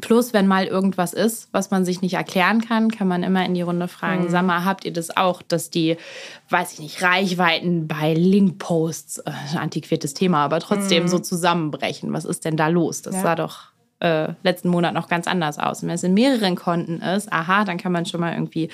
plus, 0.00 0.32
wenn 0.32 0.46
mal 0.46 0.66
irgendwas 0.66 1.12
ist, 1.12 1.48
was 1.52 1.70
man 1.70 1.84
sich 1.84 2.02
nicht 2.02 2.14
erklären 2.14 2.60
kann, 2.60 2.90
kann 2.90 3.08
man 3.08 3.22
immer 3.22 3.44
in 3.44 3.54
die 3.54 3.62
Runde 3.62 3.88
fragen, 3.88 4.24
mhm. 4.24 4.30
sag 4.30 4.44
mal, 4.44 4.64
habt 4.64 4.84
ihr 4.84 4.92
das 4.92 5.16
auch, 5.16 5.42
dass 5.42 5.70
die, 5.70 5.96
weiß 6.50 6.74
ich 6.74 6.80
nicht, 6.80 7.02
Reichweiten 7.02 7.86
bei 7.86 8.14
Linkposts, 8.14 9.18
äh, 9.18 9.56
antiquiertes 9.56 10.14
Thema, 10.14 10.44
aber 10.44 10.60
trotzdem 10.60 11.04
mhm. 11.04 11.08
so 11.08 11.18
zusammenbrechen? 11.18 12.12
Was 12.12 12.24
ist 12.24 12.44
denn 12.44 12.56
da 12.56 12.68
los? 12.68 13.02
Das 13.02 13.16
ja. 13.16 13.24
war 13.24 13.36
doch 13.36 13.75
äh, 14.00 14.32
letzten 14.42 14.68
Monat 14.68 14.94
noch 14.94 15.08
ganz 15.08 15.26
anders 15.26 15.58
aus. 15.58 15.82
Und 15.82 15.88
wenn 15.88 15.94
es 15.94 16.02
in 16.02 16.14
mehreren 16.14 16.56
Konten 16.56 17.00
ist, 17.00 17.32
aha, 17.32 17.64
dann 17.64 17.78
kann 17.78 17.92
man 17.92 18.06
schon 18.06 18.20
mal 18.20 18.34
irgendwie 18.34 18.68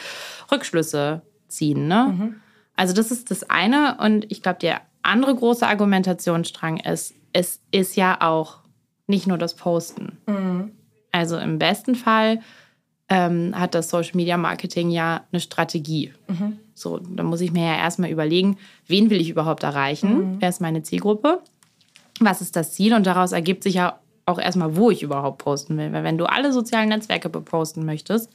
Rückschlüsse 0.50 1.22
ziehen. 1.48 1.86
Ne? 1.86 2.14
Mhm. 2.16 2.34
Also 2.76 2.94
das 2.94 3.10
ist 3.10 3.30
das 3.30 3.48
eine. 3.48 3.98
Und 3.98 4.30
ich 4.30 4.42
glaube, 4.42 4.58
der 4.60 4.80
andere 5.02 5.34
große 5.34 5.66
Argumentationsstrang 5.66 6.78
ist, 6.78 7.14
es 7.32 7.60
ist 7.70 7.96
ja 7.96 8.20
auch 8.20 8.58
nicht 9.06 9.26
nur 9.26 9.38
das 9.38 9.54
Posten. 9.54 10.18
Mhm. 10.26 10.72
Also 11.12 11.36
im 11.38 11.58
besten 11.58 11.94
Fall 11.94 12.40
ähm, 13.08 13.52
hat 13.54 13.74
das 13.74 13.90
Social 13.90 14.16
Media 14.16 14.36
Marketing 14.36 14.90
ja 14.90 15.24
eine 15.30 15.40
Strategie. 15.40 16.12
Mhm. 16.28 16.58
So, 16.74 16.98
da 16.98 17.22
muss 17.22 17.40
ich 17.40 17.52
mir 17.52 17.66
ja 17.66 17.76
erstmal 17.76 18.10
überlegen, 18.10 18.56
wen 18.86 19.10
will 19.10 19.20
ich 19.20 19.28
überhaupt 19.28 19.62
erreichen? 19.62 20.14
Mhm. 20.14 20.36
Wer 20.40 20.48
ist 20.48 20.60
meine 20.60 20.82
Zielgruppe? 20.82 21.40
Was 22.20 22.40
ist 22.40 22.56
das 22.56 22.72
Ziel? 22.72 22.94
Und 22.94 23.06
daraus 23.06 23.32
ergibt 23.32 23.62
sich 23.62 23.74
ja 23.74 23.98
auch 24.26 24.38
erstmal, 24.38 24.76
wo 24.76 24.90
ich 24.90 25.02
überhaupt 25.02 25.38
posten 25.38 25.76
will. 25.76 25.92
Weil 25.92 26.04
wenn 26.04 26.18
du 26.18 26.26
alle 26.26 26.52
sozialen 26.52 26.88
Netzwerke 26.88 27.28
posten 27.28 27.84
möchtest, 27.84 28.30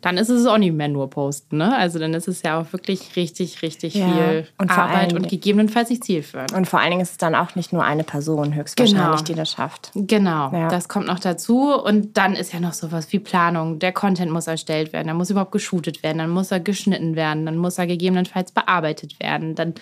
dann 0.00 0.16
ist 0.16 0.28
es 0.28 0.46
auch 0.46 0.58
nicht 0.58 0.74
mehr 0.74 0.88
nur 0.88 1.10
Posten. 1.10 1.58
Ne? 1.58 1.76
Also 1.76 1.98
dann 1.98 2.14
ist 2.14 2.28
es 2.28 2.42
ja 2.42 2.60
auch 2.60 2.72
wirklich 2.72 3.16
richtig, 3.16 3.62
richtig 3.62 3.94
ja. 3.94 4.06
viel 4.06 4.46
und 4.58 4.70
Arbeit 4.70 5.12
und 5.12 5.28
gegebenenfalls 5.28 5.90
nicht 5.90 6.04
zielführend. 6.04 6.52
Und 6.52 6.66
vor 6.66 6.80
allen 6.80 6.90
Dingen 6.90 7.02
ist 7.02 7.12
es 7.12 7.16
dann 7.18 7.34
auch 7.34 7.54
nicht 7.54 7.72
nur 7.72 7.84
eine 7.84 8.04
Person 8.04 8.54
höchstwahrscheinlich, 8.54 8.96
genau. 8.96 9.22
die 9.22 9.34
das 9.34 9.50
schafft. 9.50 9.90
Genau, 9.94 10.52
ja. 10.52 10.68
das 10.68 10.88
kommt 10.88 11.06
noch 11.06 11.18
dazu. 11.18 11.74
Und 11.74 12.16
dann 12.16 12.34
ist 12.34 12.52
ja 12.52 12.60
noch 12.60 12.72
sowas 12.72 13.12
wie 13.12 13.18
Planung. 13.18 13.78
Der 13.78 13.92
Content 13.92 14.30
muss 14.30 14.46
erstellt 14.46 14.92
werden, 14.92 15.08
dann 15.08 15.16
muss 15.16 15.30
überhaupt 15.30 15.52
geshootet 15.52 16.02
werden, 16.02 16.18
dann 16.18 16.30
muss 16.30 16.50
er 16.50 16.60
geschnitten 16.60 17.16
werden, 17.16 17.46
dann 17.46 17.56
muss 17.56 17.78
er 17.78 17.86
gegebenenfalls 17.86 18.52
bearbeitet 18.52 19.18
werden. 19.20 19.54
Dann 19.54 19.74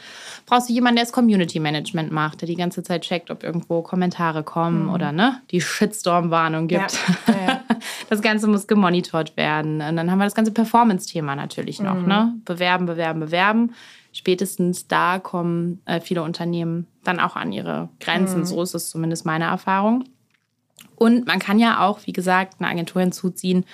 brauchst 0.47 0.69
du 0.69 0.73
jemanden, 0.73 0.97
der 0.97 1.05
das 1.05 1.13
Community 1.13 1.61
Management 1.61 2.13
macht, 2.13 2.41
der 2.41 2.49
die 2.49 2.57
ganze 2.57 2.83
Zeit 2.83 3.03
checkt, 3.03 3.31
ob 3.31 3.43
irgendwo 3.43 3.83
Kommentare 3.83 4.43
kommen 4.43 4.85
mhm. 4.85 4.93
oder 4.93 5.13
ne, 5.13 5.41
die 5.51 5.61
Shitstorm-Warnung 5.61 6.69
gibt. 6.69 6.99
Ja. 7.27 7.56
Das 8.09 8.23
Ganze 8.23 8.47
muss 8.47 8.67
gemonitort 8.67 9.37
werden. 9.37 9.81
Und 9.81 9.97
dann 9.97 10.11
haben 10.11 10.19
wir 10.19 10.25
das 10.25 10.35
ganze 10.35 10.53
Performance-Thema 10.53 11.35
natürlich 11.35 11.81
noch. 11.81 11.97
Mhm. 11.97 12.07
Ne? 12.07 12.35
Bewerben, 12.45 12.87
bewerben, 12.87 13.21
bewerben. 13.21 13.75
Spätestens 14.13 14.87
da 14.89 15.19
kommen 15.19 15.83
äh, 15.85 16.01
viele 16.01 16.23
Unternehmen 16.23 16.87
dann 17.05 17.21
auch 17.21 17.37
an 17.37 17.53
ihre 17.53 17.89
Grenzen. 18.01 18.41
Mhm. 18.41 18.45
So 18.47 18.63
ist 18.63 18.75
es 18.75 18.91
zumindest 18.91 19.27
meine 19.27 19.45
Erfahrung. 19.45 20.05
Und 20.95 21.27
man 21.27 21.39
kann 21.39 21.59
ja 21.59 21.81
auch, 21.87 22.01
wie 22.07 22.13
gesagt, 22.13 22.55
eine 22.59 22.69
Agentur 22.69 23.03
hinzuziehen, 23.03 23.65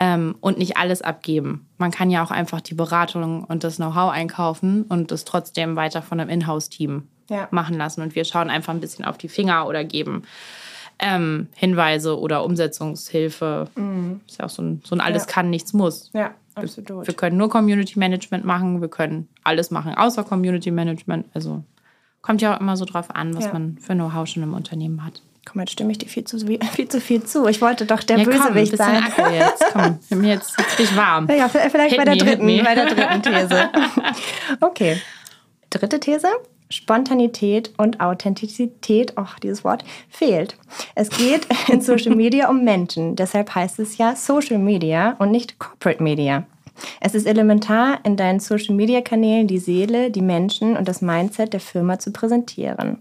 ähm, 0.00 0.36
und 0.40 0.58
nicht 0.58 0.76
alles 0.76 1.02
abgeben. 1.02 1.66
Man 1.76 1.90
kann 1.90 2.10
ja 2.10 2.22
auch 2.22 2.30
einfach 2.30 2.60
die 2.60 2.74
Beratung 2.74 3.44
und 3.44 3.64
das 3.64 3.76
Know-how 3.76 4.12
einkaufen 4.12 4.82
und 4.82 5.10
es 5.10 5.24
trotzdem 5.24 5.76
weiter 5.76 6.02
von 6.02 6.20
einem 6.20 6.30
Inhouse-Team 6.30 7.08
Ja. 7.28 7.48
machen 7.50 7.76
lassen. 7.76 8.02
Und 8.02 8.14
wir 8.14 8.24
schauen 8.24 8.48
einfach 8.48 8.72
ein 8.72 8.80
bisschen 8.80 9.04
auf 9.04 9.18
die 9.18 9.28
Finger 9.28 9.66
oder 9.66 9.84
geben 9.84 10.22
ähm, 11.00 11.48
Hinweise 11.54 12.18
oder 12.18 12.44
Umsetzungshilfe. 12.44 13.68
Ist 14.26 14.38
ja 14.38 14.46
auch 14.46 14.50
so 14.50 14.62
ein, 14.62 14.82
so 14.84 14.94
ein 14.96 15.00
alles 15.00 15.24
Ja. 15.26 15.32
kann, 15.32 15.50
nichts 15.50 15.72
muss. 15.72 16.10
Ja, 16.12 16.32
absolut. 16.54 17.06
Wir 17.06 17.14
können 17.14 17.36
nur 17.36 17.48
Community 17.48 17.98
Management 17.98 18.44
machen, 18.44 18.80
wir 18.80 18.88
können 18.88 19.28
alles 19.44 19.70
machen 19.70 19.94
außer 19.94 20.24
Community 20.24 20.70
Management. 20.70 21.26
Also 21.34 21.62
kommt 22.22 22.42
ja 22.42 22.56
auch 22.56 22.60
immer 22.60 22.76
so 22.76 22.84
drauf 22.84 23.14
an, 23.14 23.36
was 23.36 23.44
Ja. 23.46 23.52
man 23.52 23.78
für 23.78 23.94
Know-how 23.94 24.26
schon 24.26 24.42
im 24.42 24.54
Unternehmen 24.54 25.04
hat. 25.04 25.22
Mal, 25.54 25.62
jetzt 25.62 25.72
stimme 25.72 25.92
ich 25.92 25.98
dir 25.98 26.08
viel 26.08 26.24
zu, 26.24 26.38
viel 26.72 26.88
zu 26.88 27.00
viel 27.00 27.22
zu. 27.24 27.46
Ich 27.46 27.62
wollte 27.62 27.86
doch 27.86 28.02
der 28.02 28.18
ja, 28.18 28.24
komm, 28.24 28.34
Bösewicht 28.34 28.76
sein. 28.76 29.02
Akku 29.02 29.32
jetzt. 29.32 29.64
Komm, 29.72 29.98
ich 30.02 30.08
bin 30.10 30.24
jetzt, 30.24 30.58
jetzt 30.58 30.76
bin 30.76 30.84
ich 30.86 30.94
warm. 30.96 31.26
Ja, 31.30 31.48
vielleicht 31.48 31.90
Hit 31.90 31.96
bei 31.96 32.04
der, 32.04 32.14
me, 32.16 32.20
dritten, 32.20 32.64
bei 32.64 32.74
der 32.74 32.86
dritten 32.86 33.22
These. 33.48 33.70
Okay. 34.60 35.00
Dritte 35.70 36.00
These. 36.00 36.26
Spontanität 36.70 37.72
und 37.78 38.00
Authentizität, 38.00 39.14
ach, 39.16 39.38
dieses 39.38 39.64
Wort, 39.64 39.84
fehlt. 40.08 40.56
Es 40.94 41.10
geht 41.10 41.46
in 41.68 41.80
Social 41.80 42.14
Media 42.14 42.48
um 42.48 42.64
Menschen. 42.64 43.16
Deshalb 43.16 43.54
heißt 43.54 43.78
es 43.78 43.98
ja 43.98 44.14
Social 44.16 44.58
Media 44.58 45.16
und 45.18 45.30
nicht 45.30 45.58
Corporate 45.58 46.02
Media. 46.02 46.44
Es 47.00 47.14
ist 47.14 47.26
elementar, 47.26 48.00
in 48.04 48.16
deinen 48.16 48.40
Social-Media-Kanälen 48.40 49.46
die 49.46 49.58
Seele, 49.58 50.10
die 50.10 50.22
Menschen 50.22 50.76
und 50.76 50.88
das 50.88 51.02
Mindset 51.02 51.52
der 51.52 51.60
Firma 51.60 51.98
zu 51.98 52.12
präsentieren. 52.12 52.98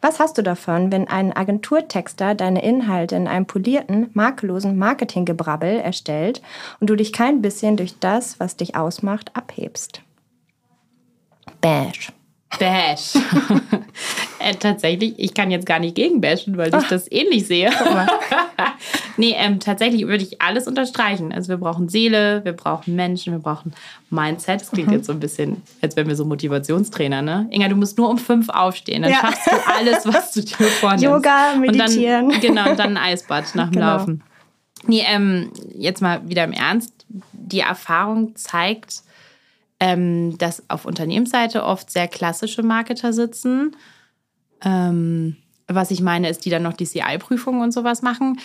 Was 0.00 0.18
hast 0.18 0.38
du 0.38 0.42
davon, 0.42 0.92
wenn 0.92 1.08
ein 1.08 1.34
Agenturtexter 1.34 2.34
deine 2.34 2.62
Inhalte 2.62 3.16
in 3.16 3.28
einem 3.28 3.46
polierten, 3.46 4.10
makellosen 4.14 4.76
Marketinggebrabbel 4.78 5.78
erstellt 5.78 6.42
und 6.80 6.90
du 6.90 6.96
dich 6.96 7.12
kein 7.12 7.42
bisschen 7.42 7.76
durch 7.76 7.98
das, 7.98 8.40
was 8.40 8.56
dich 8.56 8.76
ausmacht, 8.76 9.36
abhebst? 9.36 10.02
Bash. 11.60 12.12
Bash. 12.58 13.14
äh, 14.40 14.54
tatsächlich, 14.58 15.14
ich 15.18 15.34
kann 15.34 15.50
jetzt 15.50 15.66
gar 15.66 15.78
nicht 15.78 15.94
gegen 15.94 16.20
bashen, 16.20 16.56
weil 16.56 16.74
ich 16.74 16.84
das 16.88 17.10
ähnlich 17.10 17.46
sehe. 17.46 17.70
nee, 19.16 19.34
ähm, 19.38 19.60
tatsächlich 19.60 20.06
würde 20.06 20.24
ich 20.24 20.42
alles 20.42 20.66
unterstreichen. 20.66 21.32
Also 21.32 21.48
wir 21.48 21.56
brauchen 21.58 21.88
Seele, 21.88 22.44
wir 22.44 22.52
brauchen 22.52 22.96
Menschen, 22.96 23.32
wir 23.32 23.40
brauchen 23.40 23.72
Mindset. 24.10 24.60
Das 24.60 24.70
klingt 24.72 24.88
Mhm. 24.88 24.94
jetzt 24.94 25.06
so 25.06 25.12
ein 25.12 25.20
bisschen, 25.20 25.62
als 25.80 25.96
wären 25.96 26.08
wir 26.08 26.16
so 26.16 26.24
Motivationstrainer, 26.24 27.22
ne? 27.22 27.46
Inga, 27.50 27.68
du 27.68 27.76
musst 27.76 27.96
nur 27.98 28.08
um 28.10 28.18
fünf 28.18 28.48
aufstehen, 28.48 29.02
dann 29.02 29.12
Ja. 29.12 29.18
schaffst 29.20 29.46
du 29.46 29.56
alles, 29.72 30.06
was 30.06 30.32
du 30.32 30.42
dir 30.42 30.56
vornimmst. 30.80 31.04
Yoga, 31.04 31.52
Und 31.52 31.60
meditieren. 31.60 32.30
dann, 32.30 32.40
genau, 32.40 32.70
und 32.70 32.78
dann 32.78 32.96
ein 32.96 33.12
Eisbad 33.12 33.54
nach 33.54 33.66
dem 33.68 33.74
Genau. 33.74 33.96
Laufen. 33.96 34.22
Nee, 34.86 35.04
ähm, 35.06 35.50
jetzt 35.76 36.00
mal 36.02 36.28
wieder 36.28 36.44
im 36.44 36.52
Ernst. 36.52 36.92
Die 37.32 37.60
Erfahrung 37.60 38.34
zeigt, 38.36 39.02
ähm, 39.80 40.36
dass 40.38 40.68
auf 40.68 40.84
Unternehmensseite 40.84 41.64
oft 41.64 41.90
sehr 41.90 42.06
klassische 42.06 42.62
Marketer 42.62 43.12
sitzen. 43.12 43.74
Ähm, 44.62 45.36
was 45.66 45.90
ich 45.90 46.02
meine, 46.02 46.28
ist, 46.28 46.44
die 46.44 46.50
dann 46.50 46.62
noch 46.62 46.74
die 46.74 46.86
CI-Prüfungen 46.86 47.62
und 47.62 47.72
sowas 47.72 48.02
machen. 48.02 48.38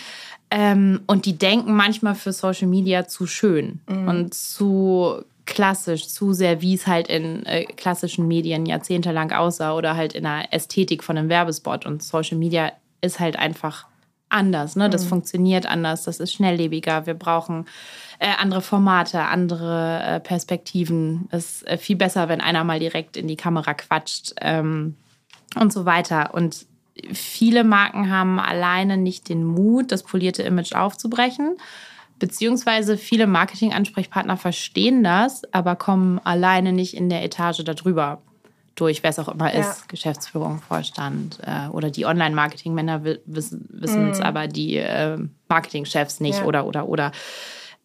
Ähm, 0.50 1.00
und 1.06 1.26
die 1.26 1.36
denken 1.36 1.74
manchmal 1.74 2.14
für 2.14 2.32
Social 2.32 2.68
Media 2.68 3.06
zu 3.06 3.26
schön 3.26 3.80
und 3.86 4.32
zu 4.32 5.22
klassisch, 5.44 6.08
zu 6.08 6.32
sehr, 6.32 6.60
wie 6.62 6.74
es 6.74 6.86
halt 6.86 7.08
in 7.08 7.44
äh, 7.46 7.64
klassischen 7.64 8.26
Medien 8.28 8.66
jahrzehntelang 8.66 9.32
aussah 9.32 9.74
oder 9.74 9.96
halt 9.96 10.14
in 10.14 10.24
der 10.24 10.52
Ästhetik 10.52 11.02
von 11.02 11.18
einem 11.18 11.28
Werbespot. 11.28 11.86
Und 11.86 12.02
Social 12.02 12.38
Media 12.38 12.72
ist 13.00 13.20
halt 13.20 13.36
einfach 13.36 13.86
anders. 14.28 14.76
Ne? 14.76 14.90
Das 14.90 15.04
funktioniert 15.04 15.66
anders, 15.66 16.04
das 16.04 16.20
ist 16.20 16.32
schnelllebiger. 16.32 17.06
Wir 17.06 17.14
brauchen 17.14 17.66
äh, 18.18 18.28
andere 18.38 18.62
Formate, 18.62 19.22
andere 19.22 20.02
äh, 20.02 20.20
Perspektiven. 20.20 21.28
Es 21.30 21.62
ist 21.62 21.68
äh, 21.68 21.78
viel 21.78 21.96
besser, 21.96 22.28
wenn 22.28 22.40
einer 22.40 22.64
mal 22.64 22.80
direkt 22.80 23.16
in 23.16 23.28
die 23.28 23.36
Kamera 23.36 23.74
quatscht 23.74 24.34
ähm, 24.40 24.96
und 25.54 25.72
so 25.72 25.84
weiter. 25.84 26.34
Und 26.34 26.66
viele 27.12 27.64
Marken 27.64 28.10
haben 28.10 28.40
alleine 28.40 28.96
nicht 28.96 29.28
den 29.28 29.44
Mut, 29.44 29.92
das 29.92 30.02
polierte 30.02 30.42
Image 30.42 30.72
aufzubrechen. 30.72 31.56
Beziehungsweise 32.18 32.96
viele 32.96 33.26
Marketing-Ansprechpartner 33.26 34.38
verstehen 34.38 35.04
das, 35.04 35.42
aber 35.52 35.76
kommen 35.76 36.18
alleine 36.24 36.72
nicht 36.72 36.96
in 36.96 37.10
der 37.10 37.22
Etage 37.22 37.62
darüber 37.62 38.22
durch, 38.76 39.02
wer 39.02 39.10
es 39.10 39.18
auch 39.18 39.28
immer 39.28 39.52
Ja. 39.52 39.60
ist, 39.60 39.88
Geschäftsführung, 39.88 40.60
Vorstand 40.60 41.38
äh, 41.42 41.68
oder 41.68 41.90
die 41.90 42.06
Online-Marketing-Männer 42.06 43.04
wi- 43.04 43.20
wissen 43.26 44.10
es, 44.10 44.20
aber 44.20 44.46
die 44.46 44.76
äh, 44.76 45.18
Marketing-Chefs 45.48 46.20
nicht 46.20 46.38
Ja. 46.40 46.44
oder, 46.44 46.66
oder, 46.66 46.88
oder. 46.88 47.12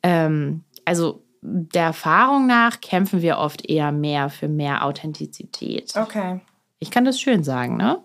Ähm, 0.04 0.64
also 0.86 1.24
der 1.42 1.84
Erfahrung 1.86 2.46
nach 2.46 2.82
kämpfen 2.82 3.22
wir 3.24 3.38
oft 3.40 3.68
eher 3.68 3.92
mehr 3.92 4.30
für 4.30 4.48
mehr 4.48 4.86
Authentizität. 4.86 5.94
Okay. 5.96 6.40
Ich 6.80 6.92
kann 6.92 7.06
das 7.06 7.20
schön 7.20 7.44
sagen, 7.44 7.78
ne? 7.78 7.98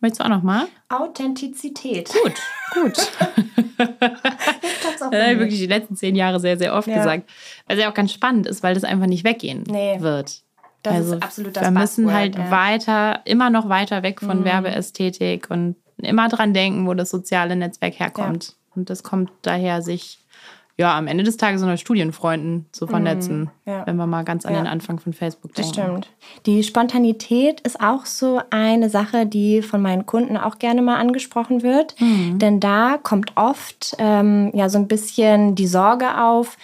Möchtest 0.00 0.20
du 0.20 0.24
auch 0.24 0.28
noch 0.28 0.42
mal? 0.42 0.66
Authentizität. 0.90 2.12
Gut, 2.22 2.34
gut. 2.74 3.10
Das 3.76 5.02
auch 5.02 5.06
habe 5.06 5.32
ich 5.32 5.38
wirklich 5.38 5.58
die 5.58 5.66
letzten 5.66 5.96
zehn 5.96 6.14
Jahre 6.14 6.38
sehr, 6.38 6.56
sehr 6.56 6.74
oft 6.74 6.86
Ja. 6.86 6.98
gesagt. 6.98 7.28
Weil 7.66 7.76
es 7.76 7.82
ja 7.82 7.90
auch 7.90 7.94
ganz 7.94 8.12
spannend 8.12 8.46
ist, 8.46 8.62
weil 8.62 8.74
das 8.74 8.84
einfach 8.84 9.06
nicht 9.06 9.24
weggehen 9.24 9.64
Nee. 9.68 9.96
wird. 10.00 10.42
Das 10.84 10.94
also 10.94 11.14
absolut 11.18 11.56
das 11.56 11.64
wir 11.64 11.70
müssen 11.72 12.12
halt 12.12 12.36
ja. 12.36 12.44
Mhm. 12.44 12.50
weiter, 12.50 13.20
immer 13.24 13.50
noch 13.50 13.68
weiter 13.68 14.02
weg 14.02 14.20
von 14.20 14.44
Werbeästhetik 14.44 15.50
und 15.50 15.76
immer 15.98 16.28
dran 16.28 16.54
denken, 16.54 16.86
wo 16.86 16.94
das 16.94 17.10
soziale 17.10 17.56
Netzwerk 17.56 17.98
herkommt. 17.98 18.54
Und 18.76 18.90
das 18.90 19.02
kommt 19.02 19.30
daher, 19.42 19.82
sich 19.82 20.18
ja 20.76 20.98
am 20.98 21.06
Ende 21.06 21.22
des 21.22 21.36
Tages 21.36 21.62
unter 21.62 21.76
Studienfreunden 21.76 22.66
zu 22.72 22.88
vernetzen, 22.88 23.42
Mhm. 23.42 23.50
Ja. 23.64 23.86
wenn 23.86 23.94
wir 23.96 24.06
mal 24.08 24.24
ganz 24.24 24.44
an 24.44 24.54
Ja. 24.54 24.60
den 24.62 24.66
Anfang 24.66 24.98
von 24.98 25.12
Facebook 25.12 25.54
Das 25.54 25.70
denken. 25.70 26.02
stimmt. 26.02 26.08
Die 26.46 26.64
Spontanität 26.64 27.60
ist 27.60 27.80
auch 27.80 28.06
so 28.06 28.40
eine 28.50 28.90
Sache, 28.90 29.24
die 29.24 29.62
von 29.62 29.80
meinen 29.80 30.04
Kunden 30.04 30.36
auch 30.36 30.58
gerne 30.58 30.82
mal 30.82 30.96
angesprochen 30.96 31.62
wird. 31.62 31.94
Denn 32.00 32.58
da 32.58 32.98
kommt 33.00 33.36
oft 33.36 33.94
ähm, 33.98 34.50
ja 34.52 34.68
so 34.68 34.78
ein 34.78 34.88
bisschen 34.88 35.54
die 35.54 35.68
Sorge 35.68 36.20
auf, 36.20 36.56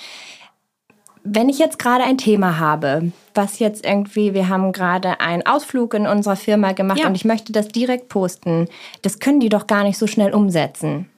wenn 1.25 1.49
ich 1.49 1.59
jetzt 1.59 1.79
gerade 1.79 2.05
ein 2.05 2.19
Thema 2.19 2.59
habe, 2.59 3.12
was 3.35 3.59
jetzt 3.59 3.85
irgendwie, 3.85 4.35
wir 4.35 4.49
haben 4.49 4.73
gerade 4.73 5.21
einen 5.21 5.45
Ausflug 5.47 5.95
in 5.95 6.07
unserer 6.07 6.37
Firma 6.37 6.73
gemacht 6.73 7.00
Ja. 7.00 7.07
und 7.07 7.15
ich 7.15 7.25
möchte 7.25 7.53
das 7.53 7.69
direkt 7.69 8.09
posten, 8.09 8.69
das 9.03 9.19
können 9.19 9.41
die 9.41 9.49
doch 9.49 9.67
gar 9.67 9.85
nicht 9.85 9.99
so 9.99 10.07
schnell 10.07 10.33
umsetzen. 10.33 11.09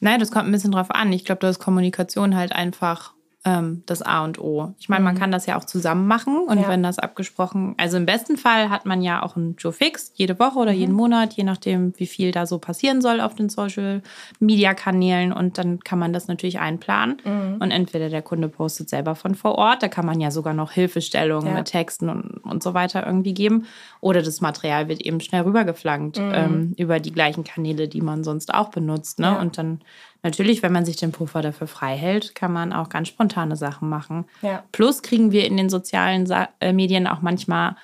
Naja, 0.00 0.18
das 0.18 0.30
kommt 0.30 0.46
ein 0.46 0.52
bisschen 0.52 0.72
drauf 0.72 0.90
an. 0.90 1.12
Ich 1.12 1.24
glaube, 1.24 1.40
da 1.40 1.48
ist 1.50 1.58
Kommunikation 1.58 2.34
halt 2.36 2.52
einfach 2.52 3.12
ähm, 3.46 3.82
das 3.86 4.02
A 4.02 4.22
und 4.24 4.38
O. 4.38 4.74
Ich 4.78 4.90
meine, 4.90 5.02
man 5.02 5.16
kann 5.18 5.30
das 5.32 5.46
ja 5.46 5.56
auch 5.56 5.64
zusammen 5.64 6.06
machen 6.06 6.36
und 6.46 6.56
Mhm. 6.56 6.62
Ja. 6.64 6.68
wenn 6.68 6.82
das 6.82 6.98
abgesprochen, 6.98 7.74
also 7.78 7.96
im 7.96 8.04
besten 8.04 8.36
Fall 8.36 8.68
hat 8.68 8.84
man 8.84 9.00
ja 9.00 9.22
auch 9.22 9.34
einen 9.34 9.56
Joe 9.58 9.72
Fix 9.72 10.12
jede 10.14 10.38
Woche 10.38 10.58
oder 10.58 10.72
Mhm. 10.72 10.78
jeden 10.78 10.92
Monat, 10.92 11.32
je 11.32 11.44
nachdem, 11.44 11.94
wie 11.96 12.06
viel 12.06 12.32
da 12.32 12.44
so 12.44 12.58
passieren 12.58 13.00
soll 13.00 13.20
auf 13.22 13.34
den 13.34 13.48
Social 13.48 14.02
Media 14.40 14.74
Kanälen 14.74 15.32
und 15.32 15.56
dann 15.56 15.80
kann 15.80 15.98
man 15.98 16.12
das 16.12 16.28
natürlich 16.28 16.58
einplanen 16.58 17.16
Mhm. 17.24 17.56
und 17.60 17.70
entweder 17.70 18.10
der 18.10 18.20
Kunde 18.20 18.48
postet 18.48 18.90
selber 18.90 19.14
von 19.14 19.34
vor 19.34 19.54
Ort, 19.54 19.82
da 19.82 19.88
kann 19.88 20.04
man 20.04 20.20
ja 20.20 20.30
sogar 20.30 20.52
noch 20.52 20.72
Hilfestellungen 20.72 21.48
Ja. 21.48 21.54
mit 21.54 21.68
Texten 21.68 22.10
und, 22.10 22.44
und 22.44 22.62
so 22.62 22.74
weiter 22.74 23.06
irgendwie 23.06 23.32
geben 23.32 23.64
oder 24.02 24.20
das 24.20 24.42
Material 24.42 24.88
wird 24.88 25.00
eben 25.00 25.20
schnell 25.20 25.42
rübergeflankt 25.42 26.18
ähm, 26.20 26.74
über 26.76 27.00
die 27.00 27.12
gleichen 27.12 27.44
Kanäle, 27.44 27.88
die 27.88 28.02
man 28.02 28.22
sonst 28.22 28.52
auch 28.52 28.68
benutzt. 28.68 29.18
Ne? 29.18 29.28
Mhm. 29.30 29.34
Ja. 29.36 29.40
Und 29.40 29.56
dann 29.56 29.80
natürlich, 30.22 30.62
wenn 30.62 30.72
man 30.72 30.84
sich 30.84 30.96
den 30.96 31.12
Puffer 31.12 31.42
dafür 31.42 31.66
frei 31.66 31.96
hält, 31.96 32.34
kann 32.34 32.52
man 32.52 32.72
auch 32.72 32.88
ganz 32.88 33.08
spontane 33.08 33.56
Sachen 33.56 33.88
machen. 33.88 34.24
Ja. 34.42 34.62
Plus 34.72 35.02
kriegen 35.02 35.32
wir 35.32 35.46
in 35.46 35.56
den 35.56 35.68
sozialen 35.70 36.26
Sa 36.26 36.48
äh, 36.60 36.72
Medien 36.72 37.06
auch 37.06 37.20
manchmal 37.22 37.76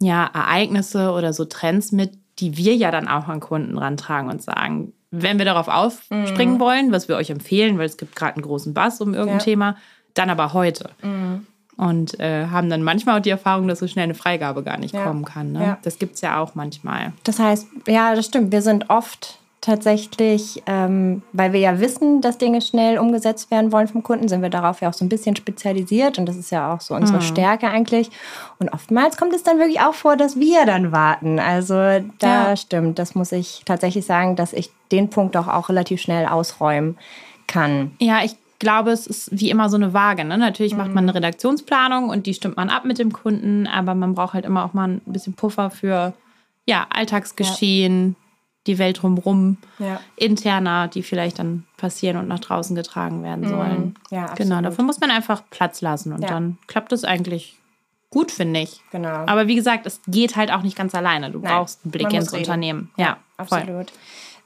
ja, 0.00 0.28
Ereignisse 0.34 1.12
oder 1.12 1.32
so 1.32 1.44
Trends 1.44 1.92
mit, 1.92 2.12
die 2.38 2.56
wir 2.56 2.74
ja 2.74 2.90
dann 2.90 3.08
auch 3.08 3.28
an 3.28 3.40
Kunden 3.40 3.78
rantragen 3.78 4.28
und 4.28 4.42
sagen, 4.42 4.92
wenn 5.10 5.38
wir 5.38 5.44
darauf 5.44 5.68
aufspringen 5.68 6.58
wollen, 6.58 6.90
was 6.90 7.06
wir 7.08 7.16
euch 7.16 7.30
empfehlen, 7.30 7.78
weil 7.78 7.86
es 7.86 7.96
gibt 7.96 8.16
gerade 8.16 8.34
einen 8.34 8.42
großen 8.44 8.74
Bass 8.74 9.00
um 9.00 9.14
irgendein 9.14 9.36
Mhm. 9.36 9.38
Ja. 9.38 9.42
Mhm. 9.42 9.44
Thema, 9.44 9.76
dann 10.14 10.30
aber 10.30 10.52
heute. 10.52 10.90
Und 11.76 12.18
äh, 12.20 12.46
haben 12.48 12.70
dann 12.70 12.82
manchmal 12.82 13.18
auch 13.18 13.22
die 13.22 13.30
Erfahrung, 13.30 13.66
dass 13.68 13.78
so 13.80 13.86
schnell 13.88 14.04
eine 14.04 14.14
Freigabe 14.14 14.62
gar 14.62 14.78
nicht 14.78 14.94
Ja. 14.94 15.04
kommen 15.04 15.24
kann. 15.24 15.52
Ne? 15.52 15.62
Ja. 15.62 15.78
Das 15.82 15.98
gibt 15.98 16.14
es 16.16 16.20
ja 16.20 16.38
auch 16.40 16.54
manchmal. 16.54 17.12
Das 17.24 17.38
heißt, 17.38 17.66
ja, 17.88 18.14
das 18.14 18.26
stimmt. 18.26 18.50
Wir 18.52 18.62
sind 18.62 18.90
oft 18.90 19.38
tatsächlich, 19.64 20.62
ähm, 20.66 21.22
weil 21.32 21.54
wir 21.54 21.60
ja 21.60 21.80
wissen, 21.80 22.20
dass 22.20 22.36
Dinge 22.36 22.60
schnell 22.60 22.98
umgesetzt 22.98 23.50
werden 23.50 23.72
wollen 23.72 23.88
vom 23.88 24.02
Kunden, 24.02 24.28
sind 24.28 24.42
wir 24.42 24.50
darauf 24.50 24.82
ja 24.82 24.90
auch 24.90 24.92
so 24.92 25.04
ein 25.04 25.08
bisschen 25.08 25.36
spezialisiert 25.36 26.18
und 26.18 26.26
das 26.26 26.36
ist 26.36 26.50
ja 26.50 26.74
auch 26.74 26.82
so 26.82 26.94
unsere 26.94 27.20
Stärke 27.22 27.68
eigentlich. 27.68 28.10
Und 28.58 28.72
oftmals 28.74 29.16
kommt 29.16 29.32
es 29.34 29.42
dann 29.42 29.58
wirklich 29.58 29.80
auch 29.80 29.94
vor, 29.94 30.16
dass 30.16 30.38
wir 30.38 30.66
dann 30.66 30.92
warten. 30.92 31.38
Also 31.38 31.74
da 32.18 32.50
Ja. 32.50 32.56
stimmt, 32.56 32.98
das 32.98 33.14
muss 33.14 33.32
ich 33.32 33.62
tatsächlich 33.64 34.04
sagen, 34.04 34.36
dass 34.36 34.52
ich 34.52 34.70
den 34.92 35.08
Punkt 35.08 35.34
auch, 35.36 35.48
auch 35.48 35.70
relativ 35.70 36.00
schnell 36.00 36.26
ausräumen 36.26 36.98
kann. 37.46 37.92
Ja, 38.00 38.22
ich 38.22 38.36
glaube, 38.58 38.90
es 38.90 39.06
ist 39.06 39.28
wie 39.32 39.50
immer 39.50 39.70
so 39.70 39.76
eine 39.76 39.94
Waage. 39.94 40.24
Ne? 40.24 40.36
Natürlich 40.36 40.76
macht 40.76 40.94
man 40.94 41.04
eine 41.04 41.14
Redaktionsplanung 41.14 42.10
und 42.10 42.26
die 42.26 42.34
stimmt 42.34 42.56
man 42.56 42.68
ab 42.68 42.84
mit 42.84 42.98
dem 42.98 43.12
Kunden, 43.12 43.66
aber 43.66 43.94
man 43.94 44.14
braucht 44.14 44.34
halt 44.34 44.44
immer 44.44 44.64
auch 44.64 44.74
mal 44.74 44.88
ein 44.88 45.00
bisschen 45.06 45.32
Puffer 45.34 45.70
für 45.70 46.12
ja, 46.66 46.86
Alltagsgeschehen, 46.90 48.16
die 48.66 48.78
Welt 48.78 49.02
drumherum, 49.02 49.58
Ja. 49.78 50.00
interner, 50.16 50.88
die 50.88 51.02
vielleicht 51.02 51.38
dann 51.38 51.64
passieren 51.76 52.16
und 52.16 52.28
nach 52.28 52.40
draußen 52.40 52.74
getragen 52.74 53.22
werden 53.22 53.48
sollen. 53.48 53.80
Mhm. 53.80 53.94
Ja, 54.10 54.26
genau, 54.34 54.56
absolut. 54.56 54.64
dafür 54.64 54.84
muss 54.84 55.00
man 55.00 55.10
einfach 55.10 55.42
Platz 55.50 55.80
lassen 55.82 56.12
und 56.12 56.22
Ja. 56.22 56.28
dann 56.28 56.58
klappt 56.66 56.92
es 56.92 57.04
eigentlich 57.04 57.58
gut, 58.10 58.30
finde 58.30 58.60
ich. 58.60 58.80
Genau. 58.92 59.08
Aber 59.26 59.48
wie 59.48 59.54
gesagt, 59.56 59.86
es 59.86 60.00
geht 60.06 60.36
halt 60.36 60.50
auch 60.52 60.62
nicht 60.62 60.76
ganz 60.76 60.94
alleine. 60.94 61.30
Du 61.30 61.40
Nein, 61.40 61.52
brauchst 61.52 61.80
einen 61.84 61.90
Blick 61.92 62.12
ins 62.12 62.32
reden. 62.32 62.42
Unternehmen. 62.44 62.90
Ja, 62.96 63.18
voll. 63.44 63.58
Absolut. 63.58 63.92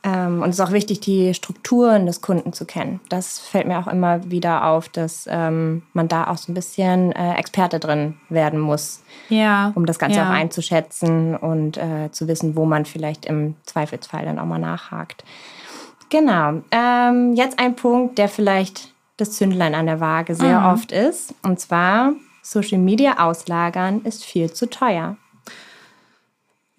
Ähm, 0.05 0.43
und 0.43 0.51
es 0.51 0.59
ist 0.59 0.65
auch 0.65 0.71
wichtig, 0.73 1.01
die 1.01 1.35
Strukturen 1.35 2.07
des 2.07 2.21
Kunden 2.21 2.53
zu 2.53 2.65
kennen. 2.65 3.01
Das 3.09 3.41
fällt 3.41 3.67
mir 3.67 3.79
auch 3.81 3.89
immer 3.89 4.31
wieder 4.31 4.67
auf, 4.67 4.89
dass 4.89 5.27
ähm, 5.29 5.83
man 5.93 6.07
da 6.07 6.29
auch 6.29 6.37
so 6.37 6.53
ein 6.53 6.55
bisschen 6.55 7.11
äh, 7.13 7.35
Experte 7.35 7.81
drin 7.81 8.15
werden 8.29 8.61
muss, 8.61 9.03
Ja. 9.29 9.73
um 9.75 9.87
das 9.87 9.99
Ganze 9.99 10.19
ja. 10.19 10.29
auch 10.29 10.33
einzuschätzen 10.33 11.37
und 11.37 11.77
äh, 11.79 12.11
zu 12.13 12.29
wissen, 12.29 12.55
wo 12.55 12.65
man 12.65 12.85
vielleicht 12.85 13.27
im 13.27 13.57
Zweifelsfall 13.65 14.25
dann 14.25 14.39
auch 14.39 14.47
mal 14.47 14.59
nachhakt. 14.61 15.25
Genau. 16.11 16.63
Ähm, 16.71 17.35
jetzt 17.35 17.59
ein 17.59 17.75
Punkt, 17.77 18.19
der 18.19 18.29
vielleicht 18.29 18.93
das 19.17 19.33
Zündlein 19.33 19.75
an 19.75 19.87
der 19.87 20.01
Waage 20.01 20.35
sehr 20.37 20.61
Mhm. 20.61 20.67
oft 20.67 20.93
ist. 20.93 21.35
Und 21.43 21.59
zwar, 21.61 22.13
Social 22.43 22.79
Media 22.79 23.19
auslagern 23.19 24.01
ist 24.05 24.25
viel 24.25 24.53
zu 24.53 24.71
teuer. 24.71 25.17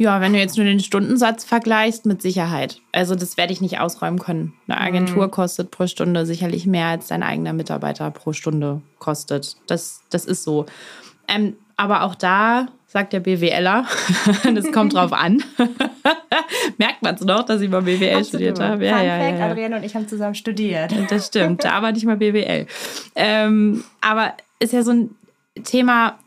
Ja, 0.02 0.22
wenn 0.22 0.32
du 0.32 0.40
jetzt 0.40 0.56
nur 0.56 0.66
den 0.66 0.80
Stundensatz 0.80 1.44
vergleichst, 1.44 2.06
mit 2.06 2.22
Sicherheit. 2.22 2.80
Also 2.94 3.16
das 3.16 3.36
werde 3.36 3.52
ich 3.52 3.60
nicht 3.60 3.82
ausräumen 3.82 4.18
können. 4.18 4.54
Eine 4.68 4.80
Agentur 4.80 5.28
Mhm. 5.28 5.32
kostet 5.32 5.72
pro 5.72 5.88
Stunde 5.88 6.26
sicherlich 6.26 6.66
mehr, 6.66 6.88
als 6.88 7.08
dein 7.08 7.22
eigener 7.22 7.52
Mitarbeiter 7.52 8.10
pro 8.10 8.32
Stunde 8.32 8.82
kostet. 8.98 9.58
Das, 9.68 10.02
das 10.10 10.24
ist 10.24 10.44
so. 10.46 10.66
Ähm, 11.28 11.58
aber 11.76 12.04
auch 12.04 12.16
da 12.16 12.68
sagt 12.88 13.12
der 13.12 13.20
BWLer, 13.20 13.86
das 14.56 14.72
kommt 14.72 14.94
drauf 14.94 15.12
an. 15.12 15.44
Merkt 16.78 17.02
man 17.02 17.16
es 17.16 17.22
noch, 17.22 17.44
dass 17.44 17.60
ich 17.60 17.70
mal 17.70 17.82
BWL 17.82 18.24
studiert 18.24 18.58
habe? 18.62 18.78
Fun 18.78 18.86
ja, 18.86 19.20
Fact, 19.20 19.40
ja. 19.40 19.46
Adrienne 19.52 19.76
und 19.76 19.84
ich 19.84 19.96
haben 19.96 20.08
zusammen 20.08 20.36
studiert. 20.36 20.94
Das 21.10 21.28
stimmt, 21.28 21.66
da 21.66 21.72
aber 21.72 21.92
nicht 21.92 22.06
mal 22.06 22.16
BWL. 22.16 22.68
Ähm, 23.16 23.84
aber 24.00 24.34
ist 24.60 24.72
ja 24.72 24.82
so 24.84 24.92
ein 24.92 25.10
Thema, 25.66 26.18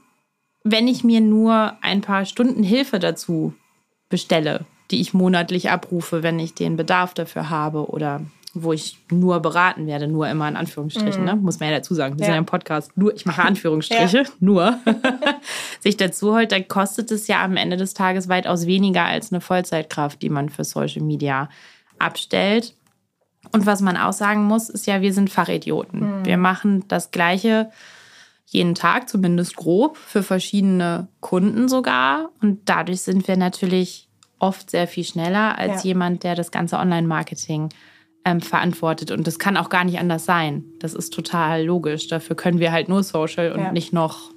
wenn 0.63 0.87
ich 0.89 1.05
mir 1.05 1.23
nur 1.23 1.73
ein 1.81 2.03
paar 2.03 2.27
Stunden 2.27 2.63
Hilfe 2.63 2.99
dazu 2.99 3.55
bestelle, 4.13 4.65
die 4.93 5.01
ich 5.01 5.13
monatlich 5.15 5.71
abrufe, 5.71 6.23
wenn 6.23 6.39
ich 6.39 6.55
den 6.55 6.77
Bedarf 6.77 7.15
dafür 7.15 7.51
habe 7.51 7.87
oder 7.91 8.21
wo 8.55 8.75
ich 8.75 8.99
nur 9.11 9.41
beraten 9.41 9.87
werde, 9.87 10.07
nur 10.07 10.29
immer 10.29 10.47
in 10.47 10.57
Anführungsstrichen, 10.57 11.25
ne? 11.25 11.37
muss 11.37 11.59
man 11.59 11.71
ja 11.71 11.77
dazu 11.77 11.95
sagen. 11.95 12.19
Wir 12.19 12.27
sind 12.27 12.33
Ja. 12.33 12.35
ja 12.35 12.39
im 12.39 12.45
Podcast, 12.47 12.95
nur, 12.99 13.15
ich 13.15 13.25
mache 13.25 13.43
Anführungsstriche, 13.47 14.25
nur, 14.41 14.79
sich 15.81 15.97
dazu 15.97 16.35
holt, 16.35 16.53
dann 16.53 16.69
kostet 16.69 17.11
es 17.11 17.27
ja 17.29 17.43
am 17.43 17.57
Ende 17.57 17.79
des 17.79 17.95
Tages 17.95 18.29
weitaus 18.29 18.67
weniger 18.67 19.05
als 19.05 19.33
eine 19.33 19.41
Vollzeitkraft, 19.41 20.21
die 20.21 20.29
man 20.29 20.51
für 20.51 20.65
Social 20.65 21.03
Media 21.03 21.49
abstellt. 21.99 22.75
Und 23.53 23.65
was 23.65 23.81
man 23.81 23.97
auch 23.97 24.13
sagen 24.13 24.45
muss, 24.45 24.69
ist 24.69 24.87
ja, 24.87 25.01
wir 25.01 25.15
sind 25.15 25.31
Fachidioten. 25.31 26.25
Wir 26.25 26.37
machen 26.37 26.85
das 26.89 27.11
Gleiche 27.11 27.71
jeden 28.53 28.75
Tag, 28.75 29.09
zumindest 29.09 29.57
grob, 29.57 29.97
für 29.97 30.23
verschiedene 30.23 31.09
Kunden 31.21 31.69
sogar. 31.69 32.31
Und 32.43 32.61
dadurch 32.67 33.01
sind 33.03 33.27
wir 33.27 33.37
natürlich 33.37 34.09
oft 34.39 34.71
sehr 34.71 34.87
viel 34.87 35.05
schneller 35.05 35.57
als 35.59 35.83
Ja. 35.85 35.89
jemand, 35.91 36.23
der 36.25 36.35
das 36.35 36.51
ganze 36.51 36.77
Online-Marketing 36.77 37.71
ähm, 38.25 38.41
verantwortet. 38.41 39.11
Und 39.11 39.27
das 39.27 39.39
kann 39.39 39.57
auch 39.57 39.69
gar 39.69 39.85
nicht 39.85 39.99
anders 39.99 40.25
sein. 40.25 40.65
Das 40.81 40.95
ist 40.95 41.13
total 41.13 41.65
logisch. 41.65 42.07
Dafür 42.09 42.37
können 42.37 42.59
wir 42.61 42.71
halt 42.73 42.89
nur 42.89 43.03
Social 43.03 43.53
und 43.53 43.61
Ja. 43.61 43.73
nicht 43.73 43.93
noch 43.93 44.31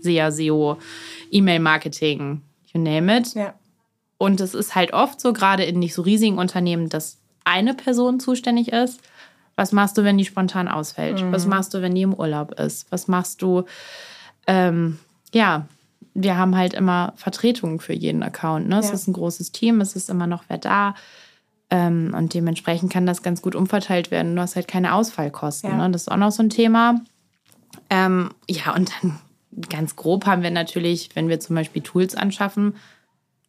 SEA, 0.00 0.30
SEO, 0.30 0.76
E-Mail-Marketing, 1.30 2.42
you 2.72 2.80
name 2.80 3.16
it. 3.18 3.34
Ja. 3.34 3.54
Und 4.18 4.40
es 4.40 4.54
ist 4.54 4.74
halt 4.74 4.92
oft 4.92 5.20
so, 5.20 5.32
gerade 5.32 5.64
in 5.64 5.78
nicht 5.78 5.94
so 5.94 6.02
riesigen 6.02 6.38
Unternehmen, 6.38 6.88
dass 6.88 7.18
eine 7.44 7.74
Person 7.74 8.18
zuständig 8.20 8.72
ist. 8.72 9.00
Was 9.56 9.72
machst 9.72 9.96
du, 9.96 10.04
wenn 10.04 10.18
die 10.18 10.24
spontan 10.26 10.68
ausfällt? 10.68 11.24
Was 11.32 11.46
machst 11.46 11.72
du, 11.72 11.80
wenn 11.80 11.94
die 11.94 12.02
im 12.02 12.12
Urlaub 12.14 12.52
ist? 12.60 12.92
Was 12.92 13.08
machst 13.08 13.40
du? 13.40 13.64
Ähm, 14.46 14.98
ja, 15.32 15.66
wir 16.14 16.36
haben 16.36 16.56
halt 16.56 16.74
immer 16.74 17.14
Vertretungen 17.16 17.80
für 17.80 17.94
jeden 17.94 18.22
Account. 18.22 18.68
Ne? 18.68 18.78
Es 18.78 18.88
Ja. 18.88 18.92
ist 18.94 19.06
ein 19.08 19.14
großes 19.14 19.52
Team, 19.52 19.80
es 19.80 19.96
ist 19.96 20.10
immer 20.10 20.26
noch 20.26 20.44
wer 20.48 20.58
da. 20.58 20.94
Ähm, 21.70 22.14
und 22.16 22.34
dementsprechend 22.34 22.92
kann 22.92 23.06
das 23.06 23.22
ganz 23.22 23.42
gut 23.42 23.54
umverteilt 23.54 24.10
werden. 24.10 24.36
Du 24.36 24.42
hast 24.42 24.56
halt 24.56 24.68
keine 24.68 24.94
Ausfallkosten. 24.94 25.70
Ja. 25.70 25.76
Ne? 25.76 25.90
Das 25.90 26.02
ist 26.02 26.08
auch 26.10 26.16
noch 26.16 26.30
so 26.32 26.42
ein 26.42 26.50
Thema. 26.50 27.00
Ähm, 27.90 28.30
ja, 28.48 28.74
und 28.74 28.92
dann 29.02 29.18
ganz 29.70 29.96
grob 29.96 30.26
haben 30.26 30.42
wir 30.42 30.50
natürlich, 30.50 31.10
wenn 31.14 31.28
wir 31.28 31.40
zum 31.40 31.56
Beispiel 31.56 31.82
Tools 31.82 32.14
anschaffen, 32.14 32.76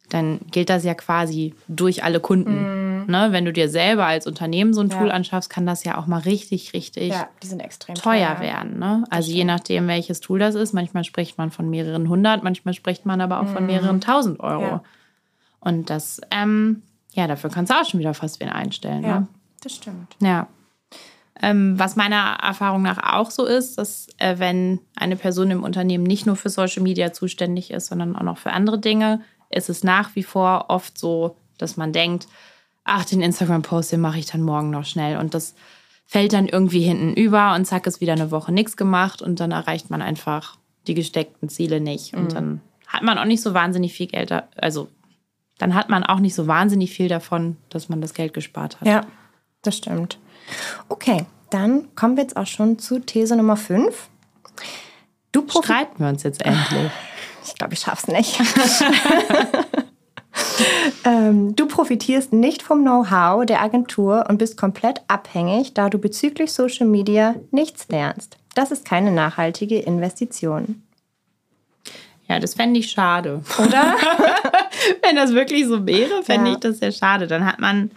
dann 0.08 0.40
gilt 0.50 0.70
das 0.70 0.84
ja 0.84 0.94
quasi 0.94 1.54
durch 1.68 2.02
alle 2.02 2.18
Kunden. 2.20 2.64
Ne? 3.08 3.28
Wenn 3.30 3.44
du 3.44 3.52
dir 3.52 3.68
selber 3.68 4.06
als 4.06 4.26
Unternehmen 4.26 4.72
so 4.74 4.80
ein 4.80 4.86
Mhm. 4.86 4.92
Ja. 4.92 4.98
Tool 4.98 5.10
anschaffst, 5.10 5.50
kann 5.50 5.66
das 5.66 5.82
ja 5.84 5.98
auch 5.98 6.06
mal 6.06 6.20
richtig, 6.20 6.72
richtig 6.74 7.08
ja, 7.12 7.28
die 7.42 7.46
sind 7.46 7.60
extrem 7.60 7.94
teuer 7.94 8.38
werden. 8.40 8.78
Ne? 8.78 9.04
Also 9.10 9.32
je 9.32 9.44
nachdem, 9.44 9.88
welches 9.88 10.20
Tool 10.20 10.38
das 10.38 10.54
ist. 10.54 10.72
Manchmal 10.74 11.04
spricht 11.04 11.38
man 11.38 11.50
von 11.50 11.68
mehreren 11.70 12.08
hundert, 12.08 12.42
manchmal 12.44 12.74
spricht 12.74 13.06
man 13.06 13.20
aber 13.20 13.40
auch 13.40 13.48
von 13.48 13.66
mehreren 13.66 14.00
tausend 14.00 14.40
Euro. 14.40 14.60
Mhm. 14.60 14.66
Ja. 14.68 14.82
Und 15.60 15.90
das, 15.90 16.20
ähm, 16.30 16.82
ja, 17.12 17.26
dafür 17.26 17.50
kannst 17.50 17.72
du 17.72 17.76
auch 17.76 17.84
schon 17.84 17.98
wieder 18.00 18.14
fast 18.14 18.38
wen 18.40 18.48
einstellen. 18.50 19.02
Ja, 19.02 19.20
Ne? 19.20 19.26
das 19.62 19.74
stimmt. 19.74 20.14
Ja. 20.20 20.46
Ähm, 21.40 21.78
was 21.78 21.94
meiner 21.96 22.36
Erfahrung 22.42 22.82
nach 22.82 22.98
auch 23.14 23.30
so 23.30 23.44
ist, 23.46 23.78
dass 23.78 24.08
äh, 24.18 24.38
wenn 24.38 24.80
eine 24.96 25.14
Person 25.16 25.50
im 25.52 25.62
Unternehmen 25.62 26.02
nicht 26.04 26.26
nur 26.26 26.34
für 26.36 26.48
Social 26.50 26.82
Media 26.82 27.12
zuständig 27.12 27.70
ist, 27.70 27.86
sondern 27.86 28.16
auch 28.16 28.22
noch 28.22 28.38
für 28.38 28.50
andere 28.52 28.78
Dinge, 28.80 29.20
ist 29.48 29.68
es 29.70 29.84
nach 29.84 30.16
wie 30.16 30.24
vor 30.24 30.66
oft 30.68 30.98
so, 30.98 31.36
dass 31.56 31.76
man 31.76 31.92
denkt, 31.92 32.26
ach, 32.88 33.04
den 33.04 33.22
Instagram-Post, 33.22 33.92
den 33.92 34.00
mache 34.00 34.18
ich 34.18 34.26
dann 34.26 34.42
morgen 34.42 34.70
noch 34.70 34.84
schnell. 34.84 35.18
Und 35.18 35.34
das 35.34 35.54
fällt 36.06 36.32
dann 36.32 36.48
irgendwie 36.48 36.80
hinten 36.80 37.12
über 37.14 37.54
und 37.54 37.66
zack, 37.66 37.86
ist 37.86 38.00
wieder 38.00 38.14
eine 38.14 38.30
Woche 38.30 38.50
nichts 38.50 38.76
gemacht 38.76 39.20
und 39.20 39.40
dann 39.40 39.52
erreicht 39.52 39.90
man 39.90 40.02
einfach 40.02 40.56
die 40.86 40.94
gesteckten 40.94 41.48
Ziele 41.48 41.80
nicht. 41.80 42.14
Und 42.14 42.32
dann 42.32 42.62
hat 42.86 43.02
man 43.02 43.18
auch 43.18 43.26
nicht 43.26 43.42
so 43.42 43.52
wahnsinnig 43.52 43.92
viel 43.92 44.06
Geld, 44.06 44.30
da, 44.30 44.44
also 44.56 44.88
dann 45.58 45.74
hat 45.74 45.90
man 45.90 46.04
auch 46.04 46.20
nicht 46.20 46.34
so 46.34 46.46
wahnsinnig 46.46 46.92
viel 46.92 47.08
davon, 47.08 47.56
dass 47.68 47.88
man 47.90 48.00
das 48.00 48.14
Geld 48.14 48.32
gespart 48.32 48.80
hat. 48.80 48.88
Ja, 48.88 49.02
das 49.62 49.76
stimmt. 49.76 50.18
Okay, 50.88 51.26
dann 51.50 51.94
kommen 51.94 52.16
wir 52.16 52.22
jetzt 52.22 52.36
auch 52.36 52.46
schon 52.46 52.78
zu 52.78 53.00
These 53.00 53.36
Nummer 53.36 53.56
5. 53.56 54.08
Du 55.32 55.44
Streiten 55.46 56.02
wir 56.02 56.08
uns 56.08 56.22
jetzt 56.22 56.44
endlich. 56.44 56.90
Ich 57.44 57.54
glaube, 57.54 57.72
ich 57.72 57.80
schaff's 57.80 58.06
nicht. 58.08 58.38
ähm, 61.04 61.54
du 61.56 61.66
profitierst 61.66 62.32
nicht 62.32 62.62
vom 62.62 62.82
Know-how 62.82 63.44
der 63.46 63.62
Agentur 63.62 64.24
und 64.28 64.38
bist 64.38 64.56
komplett 64.56 65.00
abhängig, 65.08 65.74
da 65.74 65.88
du 65.88 65.98
bezüglich 65.98 66.52
Social 66.52 66.86
Media 66.86 67.34
nichts 67.50 67.88
lernst. 67.88 68.38
Das 68.54 68.70
ist 68.70 68.84
keine 68.84 69.10
nachhaltige 69.12 69.78
Investition. 69.78 70.82
Ja, 72.28 72.38
das 72.40 72.54
fände 72.54 72.78
ich 72.80 72.90
schade. 72.90 73.42
Oder? 73.58 73.94
Wenn 75.02 75.16
das 75.16 75.32
wirklich 75.32 75.66
so 75.66 75.86
wäre, 75.86 76.22
fände 76.22 76.48
Ja. 76.48 76.52
ich 76.54 76.60
das 76.60 76.78
sehr 76.78 76.92
schade. 76.92 77.26
Dann 77.26 77.46
hat 77.46 77.58
man 77.58 77.90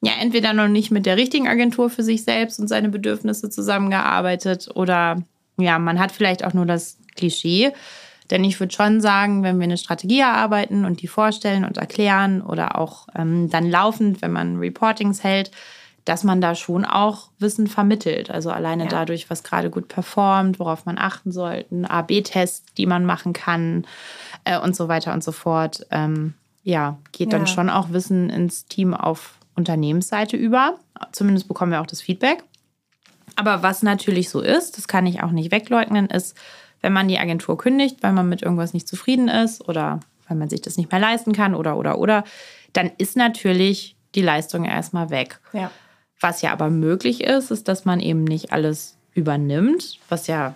ja 0.00 0.12
entweder 0.20 0.52
noch 0.52 0.68
nicht 0.68 0.90
mit 0.90 1.04
der 1.06 1.16
richtigen 1.16 1.48
Agentur 1.48 1.90
für 1.90 2.02
sich 2.02 2.24
selbst 2.24 2.58
und 2.60 2.68
seine 2.68 2.88
Bedürfnisse 2.88 3.50
zusammengearbeitet 3.50 4.68
oder 4.74 5.22
ja, 5.58 5.78
man 5.78 5.98
hat 6.00 6.12
vielleicht 6.12 6.44
auch 6.44 6.52
nur 6.54 6.66
das 6.66 6.98
Klischee. 7.14 7.72
Denn 8.30 8.42
ich 8.44 8.58
würde 8.58 8.74
schon 8.74 9.00
sagen, 9.00 9.42
wenn 9.42 9.58
wir 9.58 9.64
eine 9.64 9.76
Strategie 9.76 10.20
erarbeiten 10.20 10.84
und 10.84 11.02
die 11.02 11.08
vorstellen 11.08 11.64
und 11.64 11.76
erklären 11.76 12.40
oder 12.40 12.78
auch 12.78 13.06
ähm, 13.14 13.50
dann 13.50 13.70
laufend, 13.70 14.22
wenn 14.22 14.32
man 14.32 14.56
Reportings 14.58 15.22
hält, 15.22 15.50
dass 16.06 16.24
man 16.24 16.40
da 16.40 16.54
schon 16.54 16.84
auch 16.84 17.28
Wissen 17.38 17.66
vermittelt. 17.66 18.30
Also 18.30 18.50
alleine 18.50 18.84
Ja. 18.84 18.88
dadurch, 18.90 19.30
was 19.30 19.42
gerade 19.42 19.70
gut 19.70 19.88
performt, 19.88 20.58
worauf 20.58 20.84
man 20.86 20.98
achten 20.98 21.32
sollte, 21.32 21.66
A-B-Tests, 21.88 22.64
die 22.76 22.86
man 22.86 23.04
machen 23.06 23.32
kann 23.32 23.86
äh, 24.44 24.58
und 24.58 24.74
so 24.76 24.88
weiter 24.88 25.12
und 25.14 25.24
so 25.24 25.32
fort. 25.32 25.86
Ähm, 25.90 26.34
ja, 26.62 26.98
geht 27.12 27.32
Ja. 27.32 27.38
dann 27.38 27.46
schon 27.46 27.70
auch 27.70 27.90
Wissen 27.90 28.30
ins 28.30 28.66
Team 28.66 28.94
auf 28.94 29.34
Unternehmensseite 29.54 30.36
über. 30.36 30.78
Zumindest 31.12 31.46
bekommen 31.48 31.72
wir 31.72 31.80
auch 31.80 31.86
das 31.86 32.00
Feedback. 32.02 32.42
Aber 33.36 33.62
was 33.62 33.82
natürlich 33.82 34.30
so 34.30 34.40
ist, 34.40 34.76
das 34.78 34.88
kann 34.88 35.06
ich 35.06 35.22
auch 35.22 35.30
nicht 35.30 35.52
wegleugnen, 35.52 36.06
ist, 36.06 36.36
wenn 36.84 36.92
man 36.92 37.08
die 37.08 37.18
Agentur 37.18 37.56
kündigt, 37.56 38.02
weil 38.02 38.12
man 38.12 38.28
mit 38.28 38.42
irgendwas 38.42 38.74
nicht 38.74 38.86
zufrieden 38.86 39.28
ist 39.28 39.66
oder 39.66 40.00
weil 40.28 40.36
man 40.36 40.50
sich 40.50 40.60
das 40.60 40.76
nicht 40.76 40.92
mehr 40.92 41.00
leisten 41.00 41.32
kann 41.32 41.54
oder, 41.54 41.78
oder, 41.78 41.98
oder, 41.98 42.24
dann 42.74 42.90
ist 42.98 43.16
natürlich 43.16 43.96
die 44.14 44.20
Leistung 44.20 44.66
erstmal 44.66 45.08
weg. 45.08 45.40
Ja. 45.54 45.70
Was 46.20 46.42
ja 46.42 46.52
aber 46.52 46.68
möglich 46.68 47.24
ist, 47.24 47.50
ist, 47.50 47.68
dass 47.68 47.86
man 47.86 48.00
eben 48.00 48.24
nicht 48.24 48.52
alles 48.52 48.98
übernimmt, 49.14 49.98
was 50.10 50.26
ja 50.26 50.54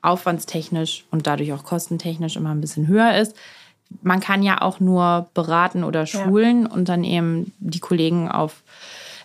aufwandstechnisch 0.00 1.06
und 1.10 1.26
dadurch 1.26 1.52
auch 1.52 1.64
kostentechnisch 1.64 2.36
immer 2.36 2.50
ein 2.50 2.60
bisschen 2.60 2.86
höher 2.86 3.16
ist. 3.16 3.34
Man 4.00 4.20
kann 4.20 4.44
ja 4.44 4.62
auch 4.62 4.78
nur 4.78 5.28
beraten 5.34 5.82
oder 5.82 6.06
schulen 6.06 6.66
und 6.66 6.88
dann 6.88 7.02
eben 7.02 7.52
die 7.58 7.80
Kollegen 7.80 8.28
auf 8.30 8.62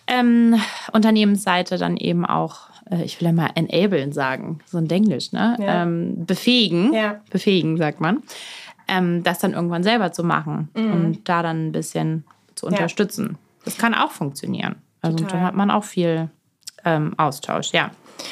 ähm, 0.07 0.59
Unternehmensseite 0.93 1.77
dann 1.77 1.95
eben 1.95 2.25
auch, 2.25 2.68
ich 3.03 3.19
will 3.19 3.27
ja 3.27 3.33
mal 3.33 3.49
enablen 3.55 4.11
sagen, 4.11 4.59
so 4.65 4.77
ein 4.77 4.87
Denglisch, 4.87 5.31
ne? 5.31 5.55
Ja. 5.59 5.83
Ähm, 5.83 6.25
befähigen, 6.25 6.93
Ja. 6.93 7.19
befähigen, 7.29 7.77
sagt 7.77 8.01
man, 8.01 8.23
ähm, 8.87 9.23
das 9.23 9.39
dann 9.39 9.53
irgendwann 9.53 9.83
selber 9.83 10.11
zu 10.11 10.23
machen 10.23 10.69
und 10.75 11.19
da 11.29 11.43
dann 11.43 11.67
ein 11.67 11.71
bisschen 11.71 12.23
zu 12.55 12.65
Mhm. 12.65 12.71
Unterstützen, 12.73 13.37
Das 13.65 13.77
kann 13.77 13.93
auch 13.93 14.11
funktionieren. 14.11 14.75
Also 15.01 15.17
Total. 15.17 15.33
dann 15.39 15.47
hat 15.47 15.55
man 15.55 15.69
auch 15.71 15.83
viel 15.83 16.29
ähm, 16.85 17.13
Austausch, 17.17 17.71
ja. 17.73 17.91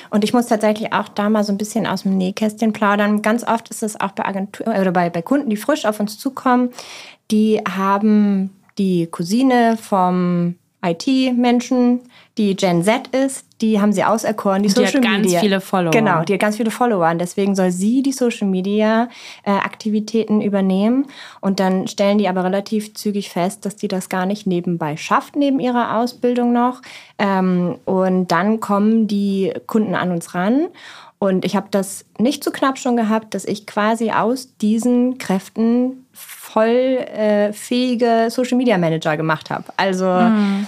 Und 0.09 0.23
ich 0.23 0.33
muss 0.33 0.47
tatsächlich 0.47 0.91
auch 0.93 1.07
da 1.09 1.29
mal 1.29 1.43
so 1.45 1.53
ein 1.53 1.57
bisschen 1.57 1.85
aus 1.87 2.03
dem 2.03 2.17
Nähkästchen 2.17 2.73
plaudern. 2.73 3.21
Ganz 3.21 3.43
oft 3.47 3.69
ist 3.69 3.83
es 3.83 3.99
auch 3.99 4.11
bei 4.11 4.25
Agentur 4.25 4.67
oder 4.67 4.91
bei, 4.91 5.09
bei 5.09 5.21
Kunden, 5.21 5.49
die 5.49 5.55
frisch 5.57 5.85
auf 5.85 5.99
uns 6.01 6.17
zukommen, 6.17 6.69
die 7.31 7.61
haben 7.69 8.49
die 8.77 9.07
Cousine 9.07 9.77
vom 9.81 10.55
IT-Menschen, 10.83 12.01
die 12.37 12.55
Gen 12.55 12.83
Z 12.83 13.07
ist, 13.15 13.45
die 13.61 13.81
haben 13.81 13.91
sie 13.91 14.03
auserkoren, 14.03 14.61
die, 14.63 14.69
Die 14.69 14.75
hat 14.79 14.87
Social 14.87 15.01
ganz 15.01 15.25
Media. 15.25 15.39
viele 15.39 15.61
Follower. 15.61 15.91
Genau, 15.91 16.23
die 16.23 16.33
hat 16.33 16.39
ganz 16.39 16.57
viele 16.57 16.69
Follower. 16.71 17.09
Und 17.09 17.19
deswegen 17.19 17.55
soll 17.55 17.71
sie 17.71 18.03
die 18.03 18.11
Social 18.11 18.47
Media 18.47 19.09
äh, 19.43 19.51
Aktivitäten 19.51 20.41
übernehmen. 20.41 21.07
Und 21.41 21.59
dann 21.59 21.87
stellen 21.87 22.17
die 22.19 22.27
aber 22.27 22.43
relativ 22.43 22.93
zügig 22.93 23.29
fest, 23.29 23.65
dass 23.65 23.75
die 23.75 23.87
das 23.87 24.09
gar 24.09 24.25
nicht 24.25 24.45
nebenbei 24.45 24.95
schafft, 24.97 25.35
neben 25.35 25.59
ihrer 25.59 25.97
Ausbildung 25.97 26.53
noch. 26.53 26.81
Ähm, 27.17 27.77
und 27.85 28.31
dann 28.31 28.59
kommen 28.59 29.07
die 29.07 29.53
Kunden 29.65 29.95
an 29.95 30.11
uns 30.11 30.35
ran. 30.35 30.67
Und 31.19 31.45
ich 31.45 31.55
habe 31.55 31.67
das 31.71 32.05
nicht 32.19 32.43
zu 32.43 32.51
knapp 32.51 32.77
schon 32.77 32.95
gehabt, 32.95 33.33
dass 33.33 33.43
ich 33.43 33.65
quasi 33.65 34.11
aus 34.11 34.55
diesen 34.57 35.17
Kräften 35.17 36.05
voll 36.13 36.67
äh, 36.67 37.53
fähige 37.53 38.27
Social 38.29 38.57
Media 38.57 38.77
Manager 38.77 39.17
gemacht 39.17 39.49
habe. 39.49 39.65
Also 39.77 40.05
diesen, 40.05 40.67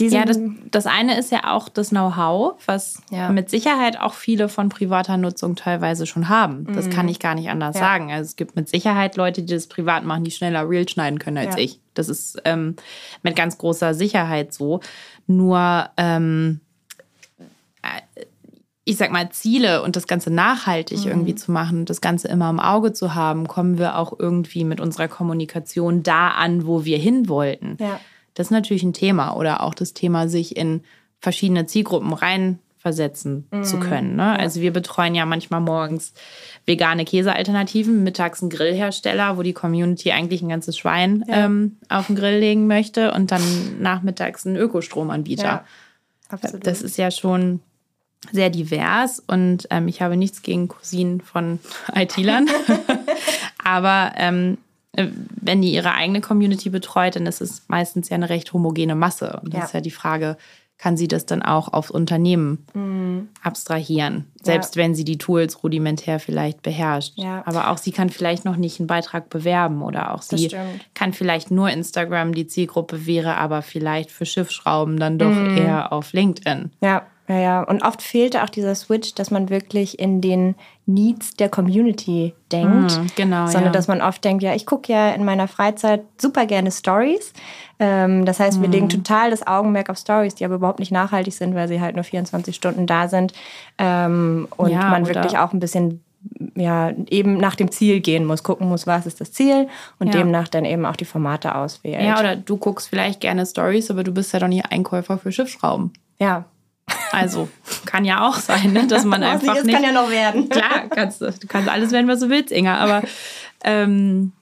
Ja, 0.00 0.24
das, 0.24 0.38
das 0.70 0.86
eine 0.86 1.18
ist 1.18 1.30
ja 1.32 1.52
auch 1.52 1.68
das 1.68 1.90
Know-how, 1.90 2.54
was 2.66 3.02
Ja. 3.10 3.28
mit 3.30 3.50
Sicherheit 3.50 3.98
auch 4.00 4.14
viele 4.14 4.48
von 4.48 4.68
privater 4.68 5.16
Nutzung 5.16 5.56
teilweise 5.56 6.06
schon 6.06 6.28
haben. 6.28 6.66
Das 6.74 6.90
kann 6.90 7.08
ich 7.08 7.18
gar 7.20 7.34
nicht 7.34 7.48
anders 7.50 7.76
Mhm. 7.76 7.80
Ja. 7.80 7.86
sagen. 7.88 8.12
Also 8.12 8.28
es 8.28 8.36
gibt 8.36 8.56
mit 8.56 8.68
Sicherheit 8.68 9.16
Leute, 9.16 9.42
die 9.42 9.52
das 9.54 9.66
privat 9.68 10.04
machen, 10.04 10.24
die 10.24 10.30
schneller 10.30 10.68
Reel 10.68 10.88
schneiden 10.88 11.18
können 11.18 11.38
als 11.38 11.56
Ja. 11.56 11.62
ich. 11.62 11.80
Das 11.94 12.08
ist 12.08 12.40
ähm, 12.44 12.76
mit 13.22 13.36
ganz 13.36 13.58
großer 13.58 13.94
Sicherheit 13.94 14.52
so. 14.52 14.80
Nur 15.26 15.88
ähm, 15.96 16.60
äh, 17.82 18.22
ich 18.84 18.96
sag 18.96 19.12
mal, 19.12 19.30
Ziele 19.30 19.82
und 19.84 19.94
das 19.94 20.08
Ganze 20.08 20.30
nachhaltig 20.32 21.04
Mhm. 21.04 21.10
irgendwie 21.10 21.34
zu 21.36 21.52
machen, 21.52 21.84
das 21.84 22.00
Ganze 22.00 22.26
immer 22.26 22.50
im 22.50 22.58
Auge 22.58 22.92
zu 22.92 23.14
haben, 23.14 23.46
kommen 23.46 23.78
wir 23.78 23.96
auch 23.96 24.12
irgendwie 24.18 24.64
mit 24.64 24.80
unserer 24.80 25.06
Kommunikation 25.06 26.02
da 26.02 26.30
an, 26.30 26.66
wo 26.66 26.84
wir 26.84 26.98
hin 26.98 27.28
wollten. 27.28 27.76
Ja. 27.78 28.00
Das 28.34 28.48
ist 28.48 28.50
natürlich 28.50 28.82
ein 28.82 28.92
Thema. 28.92 29.36
Oder 29.36 29.62
auch 29.62 29.74
das 29.74 29.94
Thema, 29.94 30.28
sich 30.28 30.56
in 30.56 30.82
verschiedene 31.20 31.66
Zielgruppen 31.66 32.12
reinversetzen 32.12 33.46
zu 33.62 33.78
können. 33.78 34.16
Ne? 34.16 34.38
Also 34.38 34.60
wir 34.60 34.72
betreuen 34.72 35.14
ja 35.14 35.24
manchmal 35.24 35.60
morgens 35.60 36.12
vegane 36.66 37.04
Käsealternativen, 37.04 38.02
mittags 38.02 38.42
einen 38.42 38.50
Grillhersteller, 38.50 39.38
wo 39.38 39.42
die 39.42 39.52
Community 39.52 40.10
eigentlich 40.10 40.42
ein 40.42 40.48
ganzes 40.48 40.76
Schwein 40.76 41.24
ähm, 41.28 41.76
auf 41.88 42.08
den 42.08 42.16
Grill 42.16 42.38
legen 42.38 42.66
möchte 42.66 43.12
und 43.12 43.30
dann 43.30 43.42
nachmittags 43.80 44.46
einen 44.46 44.56
Ökostromanbieter. 44.56 45.44
Ja, 45.44 45.64
absolut. 46.28 46.66
Das 46.66 46.82
ist 46.82 46.98
ja 46.98 47.10
schon 47.10 47.60
sehr 48.30 48.50
divers 48.50 49.22
und 49.26 49.66
ähm, 49.70 49.88
ich 49.88 50.00
habe 50.00 50.16
nichts 50.16 50.42
gegen 50.42 50.68
Cousinen 50.68 51.20
von 51.20 51.58
IT-Lern. 51.94 52.48
Aber 53.64 54.12
ähm, 54.16 54.54
äh, 54.54 54.71
wenn 54.94 55.62
die 55.62 55.72
ihre 55.72 55.94
eigene 55.94 56.20
Community 56.20 56.68
betreut, 56.70 57.16
dann 57.16 57.26
ist 57.26 57.40
es 57.40 57.62
meistens 57.68 58.08
ja 58.10 58.14
eine 58.16 58.28
recht 58.28 58.52
homogene 58.52 58.94
Masse. 58.94 59.40
Und 59.42 59.54
das 59.54 59.58
Ja. 59.60 59.64
ist 59.66 59.74
ja 59.74 59.80
die 59.80 59.90
Frage, 59.90 60.36
kann 60.78 60.96
sie 60.96 61.06
das 61.06 61.24
dann 61.26 61.42
auch 61.42 61.72
aufs 61.72 61.90
Unternehmen 61.92 62.66
Mhm. 62.74 63.28
abstrahieren? 63.42 64.26
Selbst 64.42 64.76
wenn 64.76 64.94
sie 64.96 65.04
die 65.04 65.16
Tools 65.16 65.62
rudimentär 65.62 66.18
vielleicht 66.18 66.62
beherrscht. 66.62 67.12
Ja. 67.16 67.42
Aber 67.46 67.70
auch 67.70 67.78
sie 67.78 67.92
kann 67.92 68.10
vielleicht 68.10 68.44
noch 68.44 68.56
nicht 68.56 68.80
einen 68.80 68.88
Beitrag 68.88 69.30
bewerben 69.30 69.80
oder 69.82 70.12
auch 70.12 70.22
sie 70.22 70.50
kann 70.94 71.12
vielleicht 71.12 71.50
nur 71.52 71.70
Instagram 71.70 72.34
die 72.34 72.48
Zielgruppe 72.48 73.06
wäre, 73.06 73.36
aber 73.36 73.62
vielleicht 73.62 74.10
für 74.10 74.26
Schiffsschrauben 74.26 74.98
dann 74.98 75.18
doch 75.18 75.30
Mhm. 75.30 75.56
eher 75.56 75.92
auf 75.92 76.12
LinkedIn. 76.12 76.72
Ja, 76.82 77.06
ja, 77.32 77.38
ja. 77.40 77.62
Und 77.62 77.82
oft 77.82 78.02
fehlte 78.02 78.42
auch 78.42 78.48
dieser 78.50 78.74
Switch, 78.74 79.14
dass 79.14 79.30
man 79.30 79.48
wirklich 79.50 79.98
in 79.98 80.20
den 80.20 80.54
Needs 80.86 81.34
der 81.34 81.48
Community 81.48 82.34
denkt. 82.50 82.98
Mhm, 82.98 83.06
genau, 83.16 83.46
Sondern 83.46 83.66
ja. 83.66 83.70
dass 83.72 83.88
man 83.88 84.00
oft 84.02 84.24
denkt, 84.24 84.42
ja, 84.42 84.54
ich 84.54 84.66
gucke 84.66 84.92
ja 84.92 85.10
in 85.10 85.24
meiner 85.24 85.48
Freizeit 85.48 86.02
super 86.20 86.46
gerne 86.46 86.70
Stories. 86.70 87.32
Ähm, 87.78 88.24
das 88.24 88.40
heißt, 88.40 88.60
wir 88.60 88.68
Mhm. 88.68 88.72
legen 88.74 88.88
total 88.88 89.30
das 89.30 89.46
Augenmerk 89.46 89.90
auf 89.90 89.98
Stories, 89.98 90.34
die 90.34 90.44
aber 90.44 90.56
überhaupt 90.56 90.78
nicht 90.80 90.92
nachhaltig 90.92 91.34
sind, 91.34 91.54
weil 91.54 91.68
sie 91.68 91.80
halt 91.80 91.94
nur 91.94 92.04
24 92.04 92.54
Stunden 92.56 92.86
da 92.86 93.08
sind. 93.08 93.32
Ähm, 93.78 94.48
und 94.56 94.70
Ja, 94.70 94.88
man 94.90 95.02
oder- 95.04 95.14
wirklich 95.14 95.38
auch 95.38 95.52
ein 95.52 95.60
bisschen 95.60 96.02
ja, 96.54 96.92
eben 97.10 97.36
nach 97.38 97.56
dem 97.56 97.72
Ziel 97.72 97.98
gehen 97.98 98.24
muss, 98.24 98.44
gucken 98.44 98.68
muss, 98.68 98.86
was 98.86 99.06
ist 99.06 99.20
das 99.20 99.32
Ziel 99.32 99.66
und 99.98 100.06
Ja. 100.08 100.12
demnach 100.20 100.46
dann 100.46 100.64
eben 100.64 100.86
auch 100.86 100.94
die 100.94 101.04
Formate 101.04 101.52
auswählt. 101.56 102.00
Ja, 102.00 102.20
oder 102.20 102.36
du 102.36 102.58
guckst 102.58 102.88
vielleicht 102.88 103.20
gerne 103.20 103.44
Stories, 103.44 103.90
aber 103.90 104.04
du 104.04 104.12
bist 104.12 104.32
ja 104.32 104.38
doch 104.38 104.46
nicht 104.46 104.70
Einkäufer 104.70 105.18
für 105.18 105.32
Schiffsschrauben. 105.32 105.92
ja. 106.20 106.44
Also 107.12 107.48
kann 107.86 108.04
ja 108.04 108.26
auch 108.28 108.36
sein, 108.36 108.72
ne, 108.72 108.86
dass 108.86 109.04
man 109.04 109.22
einfach 109.22 109.48
nicht 109.48 109.56
ist, 109.58 109.64
nicht. 109.66 109.74
kann 109.74 109.84
ja 109.84 109.92
noch 109.92 110.10
werden. 110.10 110.48
Klar, 110.50 110.88
kannst, 110.90 111.20
du 111.20 111.32
kannst 111.48 111.68
alles 111.68 111.90
werden, 111.92 112.08
was 112.08 112.20
du 112.20 112.28
willst, 112.30 112.52
Inga. 112.52 112.76
Aber 112.78 113.02
ähm, 113.64 114.32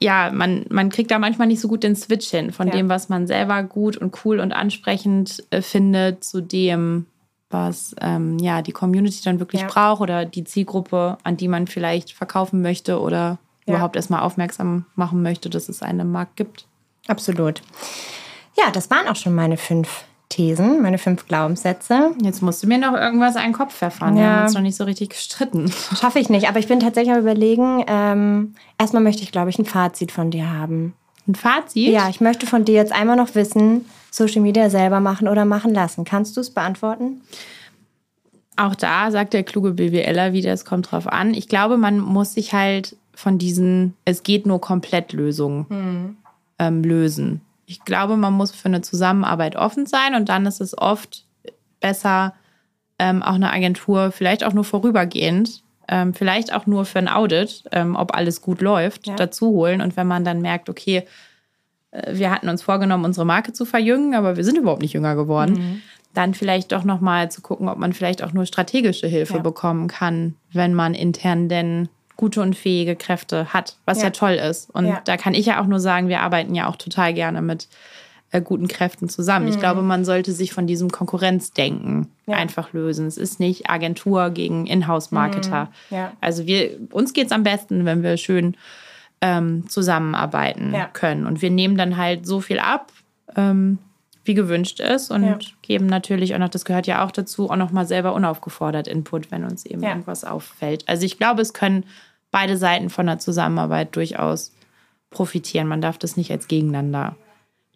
ja, 0.00 0.30
man, 0.32 0.66
man 0.68 0.90
kriegt 0.90 1.10
da 1.10 1.18
manchmal 1.18 1.46
nicht 1.48 1.60
so 1.60 1.68
gut 1.68 1.82
den 1.82 1.96
Switch 1.96 2.28
hin 2.30 2.52
von 2.52 2.68
Ja. 2.68 2.74
dem, 2.74 2.88
was 2.88 3.08
man 3.08 3.26
selber 3.26 3.62
gut 3.62 3.96
und 3.96 4.14
cool 4.24 4.40
und 4.40 4.52
ansprechend 4.52 5.42
äh, 5.50 5.62
findet, 5.62 6.24
zu 6.24 6.40
dem, 6.42 7.06
was 7.50 7.94
ähm, 8.00 8.38
ja, 8.38 8.60
die 8.62 8.72
Community 8.72 9.20
dann 9.24 9.38
wirklich 9.40 9.62
Ja. 9.62 9.68
braucht 9.68 10.00
oder 10.02 10.24
die 10.24 10.44
Zielgruppe, 10.44 11.18
an 11.22 11.36
die 11.36 11.48
man 11.48 11.66
vielleicht 11.66 12.12
verkaufen 12.12 12.60
möchte 12.62 13.00
oder 13.00 13.38
Ja. 13.66 13.74
überhaupt 13.74 13.96
erstmal 13.96 14.20
aufmerksam 14.20 14.84
machen 14.94 15.22
möchte, 15.22 15.48
dass 15.48 15.68
es 15.68 15.80
einen 15.82 16.10
Markt 16.10 16.36
gibt. 16.36 16.66
Absolut. 17.06 17.62
Ja, 18.56 18.70
das 18.72 18.90
waren 18.90 19.08
auch 19.08 19.16
schon 19.16 19.34
meine 19.34 19.56
fünf 19.56 20.04
Thesen, 20.34 20.82
meine 20.82 20.98
fünf 20.98 21.26
Glaubenssätze. 21.28 22.10
Jetzt 22.20 22.42
musst 22.42 22.60
du 22.62 22.66
mir 22.66 22.78
noch 22.78 22.94
irgendwas 22.94 23.34
den 23.34 23.52
Kopf. 23.52 23.80
Wir 23.80 23.90
Ja. 24.22 24.36
haben 24.36 24.42
uns 24.44 24.54
noch 24.54 24.60
nicht 24.62 24.76
so 24.76 24.82
richtig 24.84 25.10
gestritten. 25.10 25.70
Schaffe 26.00 26.18
ich 26.18 26.28
nicht, 26.28 26.48
aber 26.48 26.58
ich 26.58 26.66
bin 26.66 26.80
tatsächlich 26.80 27.14
am 27.14 27.20
überlegen, 27.20 27.84
ähm, 27.86 28.54
erstmal 28.78 29.02
möchte 29.02 29.22
ich, 29.22 29.30
glaube 29.30 29.50
ich, 29.50 29.58
ein 29.60 29.64
Fazit 29.64 30.10
von 30.10 30.32
dir 30.32 30.50
haben. 30.52 30.94
Ein 31.28 31.36
Fazit? 31.36 31.88
Ja, 31.88 32.08
ich 32.08 32.20
möchte 32.20 32.46
von 32.46 32.64
dir 32.64 32.74
jetzt 32.74 32.92
einmal 32.92 33.16
noch 33.16 33.34
wissen, 33.36 33.84
Social 34.10 34.42
Media 34.42 34.70
selber 34.70 34.98
machen 34.98 35.28
oder 35.28 35.44
machen 35.44 35.72
lassen. 35.72 36.04
Kannst 36.04 36.36
du 36.36 36.40
es 36.40 36.50
beantworten? 36.50 37.20
Auch 38.56 38.74
da 38.74 39.10
sagt 39.12 39.32
der 39.34 39.42
kluge 39.44 39.70
BWLer 39.72 40.32
wieder, 40.32 40.52
es 40.52 40.64
kommt 40.64 40.90
drauf 40.90 41.06
an. 41.08 41.32
Ich 41.34 41.48
glaube, 41.48 41.76
man 41.76 41.98
muss 42.00 42.34
sich 42.34 42.52
halt 42.52 42.96
von 43.14 43.38
diesen, 43.38 43.94
es 44.04 44.22
geht 44.24 44.46
nur 44.46 44.60
komplett 44.60 45.12
Lösungen 45.12 46.16
ähm, 46.58 46.82
lösen. 46.82 47.40
Ich 47.66 47.84
glaube, 47.84 48.16
man 48.16 48.32
muss 48.34 48.52
für 48.52 48.66
eine 48.66 48.82
Zusammenarbeit 48.82 49.56
offen 49.56 49.86
sein 49.86 50.14
und 50.14 50.28
dann 50.28 50.46
ist 50.46 50.60
es 50.60 50.76
oft 50.76 51.24
besser, 51.80 52.34
ähm, 52.98 53.22
auch 53.22 53.34
eine 53.34 53.52
Agentur, 53.52 54.12
vielleicht 54.12 54.44
auch 54.44 54.52
nur 54.52 54.64
vorübergehend, 54.64 55.62
ähm, 55.88 56.14
vielleicht 56.14 56.52
auch 56.54 56.66
nur 56.66 56.84
für 56.84 56.98
ein 56.98 57.08
Audit, 57.08 57.64
ähm, 57.72 57.96
ob 57.96 58.14
alles 58.14 58.40
gut 58.40 58.60
läuft, 58.60 59.06
Ja. 59.06 59.16
dazu 59.16 59.48
holen. 59.48 59.80
Und 59.80 59.96
wenn 59.96 60.06
man 60.06 60.24
dann 60.24 60.40
merkt, 60.40 60.68
okay, 60.70 61.04
äh, 61.90 62.16
wir 62.16 62.30
hatten 62.30 62.48
uns 62.48 62.62
vorgenommen, 62.62 63.04
unsere 63.04 63.26
Marke 63.26 63.52
zu 63.52 63.64
verjüngen, 63.64 64.14
aber 64.14 64.36
wir 64.36 64.44
sind 64.44 64.56
überhaupt 64.58 64.82
nicht 64.82 64.92
jünger 64.92 65.14
geworden, 65.16 65.82
dann 66.14 66.32
vielleicht 66.34 66.70
doch 66.72 66.84
nochmal 66.84 67.30
zu 67.30 67.42
gucken, 67.42 67.68
ob 67.68 67.76
man 67.78 67.92
vielleicht 67.92 68.22
auch 68.22 68.32
nur 68.32 68.46
strategische 68.46 69.08
Hilfe 69.08 69.34
Ja. 69.38 69.42
bekommen 69.42 69.88
kann, 69.88 70.36
wenn 70.52 70.72
man 70.74 70.94
intern 70.94 71.48
denn 71.48 71.88
gute 72.16 72.40
und 72.40 72.54
fähige 72.56 72.96
Kräfte 72.96 73.52
hat, 73.52 73.76
was 73.86 73.98
ja, 73.98 74.04
Ja. 74.04 74.10
toll 74.10 74.32
ist. 74.32 74.70
Und 74.70 74.86
Ja. 74.86 75.00
da 75.04 75.16
kann 75.16 75.34
ich 75.34 75.46
ja 75.46 75.60
auch 75.60 75.66
nur 75.66 75.80
sagen, 75.80 76.08
wir 76.08 76.20
arbeiten 76.20 76.54
ja 76.54 76.68
auch 76.68 76.76
total 76.76 77.12
gerne 77.14 77.42
mit 77.42 77.68
äh, 78.30 78.40
guten 78.40 78.66
Kräften 78.66 79.08
zusammen. 79.08 79.46
Ich 79.46 79.60
glaube, 79.60 79.82
man 79.82 80.04
sollte 80.04 80.32
sich 80.32 80.52
von 80.52 80.66
diesem 80.66 80.90
Konkurrenzdenken 80.90 81.98
Mhm. 81.98 82.06
Ja. 82.26 82.36
einfach 82.36 82.72
lösen. 82.72 83.06
Es 83.06 83.16
ist 83.16 83.38
nicht 83.38 83.70
Agentur 83.70 84.30
gegen 84.30 84.66
Inhouse-Marketer. 84.66 85.68
Mhm. 85.90 85.96
Also 86.20 86.46
wir, 86.46 86.70
uns 86.90 87.12
geht 87.12 87.26
es 87.26 87.32
am 87.32 87.44
besten, 87.44 87.84
wenn 87.84 88.02
wir 88.02 88.16
schön 88.16 88.56
ähm, 89.20 89.68
zusammenarbeiten 89.68 90.74
können. 90.92 91.26
Und 91.26 91.42
wir 91.42 91.50
nehmen 91.50 91.76
dann 91.76 91.96
halt 91.96 92.26
so 92.26 92.40
viel 92.40 92.58
ab, 92.58 92.90
ähm, 93.36 93.78
wie 94.24 94.34
gewünscht 94.34 94.80
ist 94.80 95.10
und 95.10 95.24
Ja. 95.24 95.38
geben 95.62 95.86
natürlich 95.86 96.34
auch 96.34 96.38
noch, 96.38 96.48
das 96.48 96.64
gehört 96.64 96.86
ja 96.86 97.04
auch 97.04 97.10
dazu, 97.10 97.50
auch 97.50 97.56
noch 97.56 97.70
mal 97.72 97.86
selber 97.86 98.14
unaufgefordert 98.14 98.88
Input, 98.88 99.30
wenn 99.30 99.44
uns 99.44 99.66
eben 99.66 99.82
Ja. 99.82 99.90
irgendwas 99.90 100.24
auffällt. 100.24 100.88
Also 100.88 101.04
ich 101.04 101.18
glaube, 101.18 101.42
es 101.42 101.52
können 101.52 101.84
beide 102.30 102.56
Seiten 102.56 102.90
von 102.90 103.06
der 103.06 103.18
Zusammenarbeit 103.18 103.94
durchaus 103.96 104.52
profitieren. 105.10 105.68
Man 105.68 105.80
darf 105.80 105.98
das 105.98 106.16
nicht 106.16 106.30
als 106.30 106.48
gegeneinander 106.48 107.16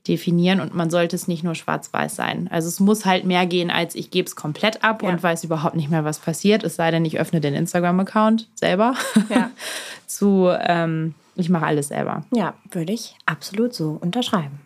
definieren 0.06 0.61
und 0.61 0.74
man 0.74 0.88
sollte 0.88 1.14
es 1.16 1.28
nicht 1.28 1.44
nur 1.44 1.54
schwarz-weiß 1.54 2.16
sein. 2.16 2.48
Also 2.50 2.68
es 2.68 2.80
muss 2.80 3.04
halt 3.04 3.24
mehr 3.26 3.44
gehen, 3.46 3.70
als 3.70 3.94
ich 3.94 4.11
gebe 4.11 4.26
es 4.26 4.34
komplett 4.37 4.82
ab 4.82 5.02
Ja. 5.02 5.11
und 5.11 5.22
weiß 5.22 5.44
überhaupt 5.44 5.76
nicht 5.76 5.90
mehr, 5.90 6.04
was 6.04 6.18
passiert. 6.18 6.64
Es 6.64 6.76
sei 6.76 6.90
denn, 6.90 7.04
ich 7.04 7.20
öffne 7.20 7.40
den 7.42 7.52
Instagram-Account 7.54 8.48
selber. 8.54 8.94
Ja. 9.28 9.50
Zu, 10.06 10.48
ähm, 10.61 11.14
ich 11.37 11.50
mache 11.50 11.66
alles 11.66 11.88
selber. 11.88 12.24
Ja, 12.32 12.54
würde 12.70 12.92
ich 12.94 13.16
absolut 13.26 13.74
so 13.74 13.98
unterschreiben. 14.00 14.61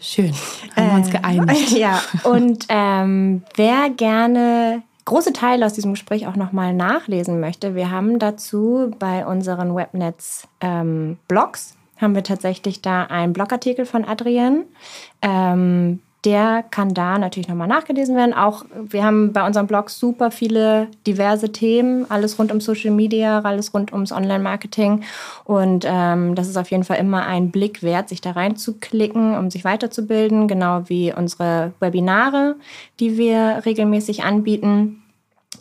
Schön. 0.00 0.32
Haben 0.76 0.86
wir 0.86 0.94
uns 0.94 1.10
geeinigt. 1.10 1.70
Ja, 1.76 2.02
und 2.24 2.66
ähm, 2.68 3.42
wer 3.56 3.90
gerne 3.90 4.82
große 5.04 5.32
Teile 5.32 5.66
aus 5.66 5.74
diesem 5.74 5.92
Gespräch 5.92 6.26
auch 6.26 6.36
nochmal 6.36 6.72
nachlesen 6.72 7.40
möchte, 7.40 7.74
wir 7.74 7.90
haben 7.90 8.18
dazu 8.18 8.94
bei 8.98 9.26
unseren 9.26 9.74
Webnetz 9.74 10.46
ähm, 10.60 11.18
haben 12.00 12.14
wir 12.14 12.24
tatsächlich 12.24 12.82
da 12.82 13.04
einen 13.04 13.32
Blogartikel 13.32 13.86
von 13.86 14.04
Adrienne. 14.04 14.64
Ähm, 15.22 16.00
der 16.24 16.64
kann 16.70 16.94
da 16.94 17.18
natürlich 17.18 17.48
nochmal 17.48 17.68
nachgelesen 17.68 18.16
werden. 18.16 18.32
Auch 18.32 18.64
wir 18.74 19.04
haben 19.04 19.32
bei 19.32 19.46
unserem 19.46 19.66
Blog 19.66 19.90
super 19.90 20.30
viele 20.30 20.88
diverse 21.06 21.52
Themen, 21.52 22.10
alles 22.10 22.38
rund 22.38 22.50
um 22.50 22.60
Social 22.60 22.92
Media, 22.92 23.40
alles 23.40 23.74
rund 23.74 23.92
ums 23.92 24.10
Online-Marketing. 24.10 25.04
Und 25.44 25.84
ähm, 25.86 26.34
das 26.34 26.48
ist 26.48 26.56
auf 26.56 26.70
jeden 26.70 26.84
Fall 26.84 26.98
immer 26.98 27.26
ein 27.26 27.50
Blick 27.50 27.82
wert, 27.82 28.08
sich 28.08 28.22
da 28.22 28.30
reinzuklicken, 28.32 29.36
um 29.36 29.50
sich 29.50 29.64
weiterzubilden, 29.64 30.48
genau 30.48 30.82
wie 30.86 31.12
unsere 31.12 31.72
Webinare, 31.80 32.56
die 33.00 33.18
wir 33.18 33.62
regelmäßig 33.66 34.24
anbieten. 34.24 35.02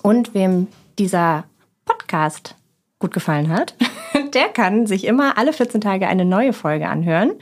Und 0.01 0.33
wem 0.33 0.67
dieser 0.97 1.45
Podcast 1.85 2.55
gut 2.99 3.13
gefallen 3.13 3.49
hat, 3.49 3.75
der 4.33 4.47
kann 4.47 4.87
sich 4.87 5.05
immer 5.05 5.37
alle 5.37 5.53
14 5.53 5.81
Tage 5.81 6.07
eine 6.07 6.25
neue 6.25 6.53
Folge 6.53 6.87
anhören. 6.87 7.33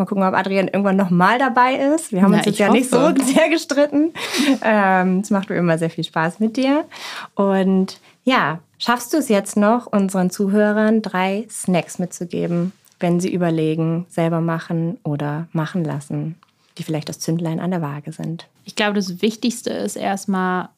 Mal 0.00 0.06
gucken, 0.06 0.24
ob 0.24 0.34
Adrian 0.34 0.68
irgendwann 0.68 0.96
nochmal 0.96 1.38
dabei 1.38 1.74
ist. 1.74 2.10
Wir 2.10 2.22
haben 2.22 2.32
uns 2.32 2.46
jetzt 2.46 2.58
ja 2.58 2.72
nicht 2.72 2.88
so 2.88 3.14
sehr 3.16 3.50
gestritten. 3.50 4.14
Ähm, 4.62 5.20
es 5.20 5.30
macht 5.30 5.50
mir 5.50 5.56
immer 5.56 5.76
sehr 5.76 5.90
viel 5.90 6.04
Spaß 6.04 6.40
mit 6.40 6.56
dir. 6.56 6.86
Und 7.34 8.00
ja, 8.24 8.60
schaffst 8.78 9.12
du 9.12 9.18
es 9.18 9.28
jetzt 9.28 9.58
noch, 9.58 9.86
unseren 9.86 10.30
Zuhörern 10.30 11.02
drei 11.02 11.46
Snacks 11.50 11.98
mitzugeben, 11.98 12.72
wenn 12.98 13.20
sie 13.20 13.32
überlegen, 13.32 14.06
selber 14.08 14.40
machen 14.40 14.98
oder 15.02 15.48
machen 15.52 15.84
lassen, 15.84 16.36
die 16.78 16.82
vielleicht 16.82 17.10
das 17.10 17.18
Zündlein 17.18 17.60
an 17.60 17.70
der 17.70 17.82
Waage 17.82 18.12
sind? 18.12 18.48
Ich 18.64 18.76
glaube, 18.76 18.94
das 18.94 19.20
Wichtigste 19.20 19.70
ist 19.70 19.96
erstmal 19.96 20.70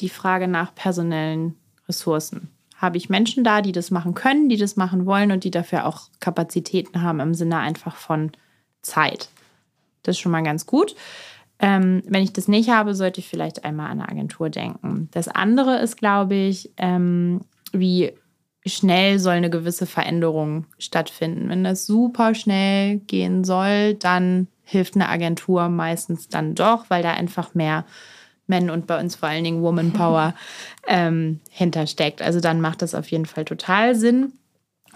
die 0.00 0.08
Frage 0.08 0.48
nach 0.48 0.74
personellen 0.74 1.54
Ressourcen 1.88 2.48
habe 2.80 2.96
ich 2.96 3.10
Menschen 3.10 3.44
da, 3.44 3.60
die 3.60 3.72
das 3.72 3.90
machen 3.90 4.14
können, 4.14 4.48
die 4.48 4.56
das 4.56 4.76
machen 4.76 5.04
wollen 5.04 5.32
und 5.32 5.44
die 5.44 5.50
dafür 5.50 5.86
auch 5.86 6.08
Kapazitäten 6.18 7.02
haben 7.02 7.20
im 7.20 7.34
Sinne 7.34 7.58
einfach 7.58 7.94
von 7.94 8.32
Zeit. 8.80 9.28
Das 10.02 10.16
ist 10.16 10.20
schon 10.20 10.32
mal 10.32 10.42
ganz 10.42 10.64
gut. 10.64 10.94
Ähm, 11.58 12.02
wenn 12.06 12.22
ich 12.22 12.32
das 12.32 12.48
nicht 12.48 12.70
habe, 12.70 12.94
sollte 12.94 13.20
ich 13.20 13.28
vielleicht 13.28 13.64
einmal 13.64 13.90
an 13.90 14.00
eine 14.00 14.08
Agentur 14.08 14.48
denken. 14.48 15.08
Das 15.10 15.28
andere 15.28 15.78
ist, 15.80 15.98
glaube 15.98 16.34
ich, 16.34 16.72
ähm, 16.78 17.42
wie 17.72 18.14
schnell 18.64 19.18
soll 19.18 19.34
eine 19.34 19.50
gewisse 19.50 19.84
Veränderung 19.84 20.66
stattfinden. 20.78 21.50
Wenn 21.50 21.64
das 21.64 21.86
super 21.86 22.34
schnell 22.34 22.96
gehen 23.00 23.44
soll, 23.44 23.94
dann 23.94 24.48
hilft 24.62 24.94
eine 24.94 25.10
Agentur 25.10 25.68
meistens 25.68 26.28
dann 26.28 26.54
doch, 26.54 26.86
weil 26.88 27.02
da 27.02 27.12
einfach 27.12 27.54
mehr 27.54 27.84
Men 28.50 28.68
und 28.68 28.86
bei 28.86 29.00
uns 29.00 29.16
vor 29.16 29.30
allen 29.30 29.44
Dingen 29.44 29.62
Woman 29.62 29.92
Power 29.94 30.34
ähm, 30.86 31.40
hintersteckt. 31.48 32.20
Also 32.20 32.40
dann 32.40 32.60
macht 32.60 32.82
das 32.82 32.94
auf 32.94 33.10
jeden 33.10 33.24
Fall 33.26 33.46
total 33.46 33.94
Sinn. 33.94 34.34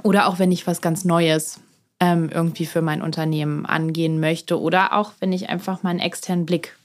Oder 0.03 0.27
auch 0.27 0.39
wenn 0.39 0.53
ich 0.53 0.67
was 0.67 0.83
ganz 0.83 1.05
Neues 1.05 1.61
ähm, 2.01 2.29
irgendwie 2.31 2.67
für 2.67 2.83
mein 2.83 3.01
Unternehmen 3.01 3.65
angehen 3.65 4.21
möchte 4.21 4.61
oder 4.61 4.95
auch 4.95 5.13
wenn 5.21 5.33
ich 5.33 5.49
einfach 5.49 5.83
mal 5.83 5.91
einen 5.91 6.01
externen 6.01 6.45
Blick 6.45 6.77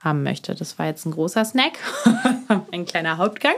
haben 0.00 0.22
möchte. 0.22 0.54
Das 0.54 0.78
war 0.78 0.86
jetzt 0.86 1.06
ein 1.06 1.12
großer 1.12 1.44
Snack, 1.44 1.78
ein 2.72 2.84
kleiner 2.84 3.18
Hauptgang. 3.18 3.54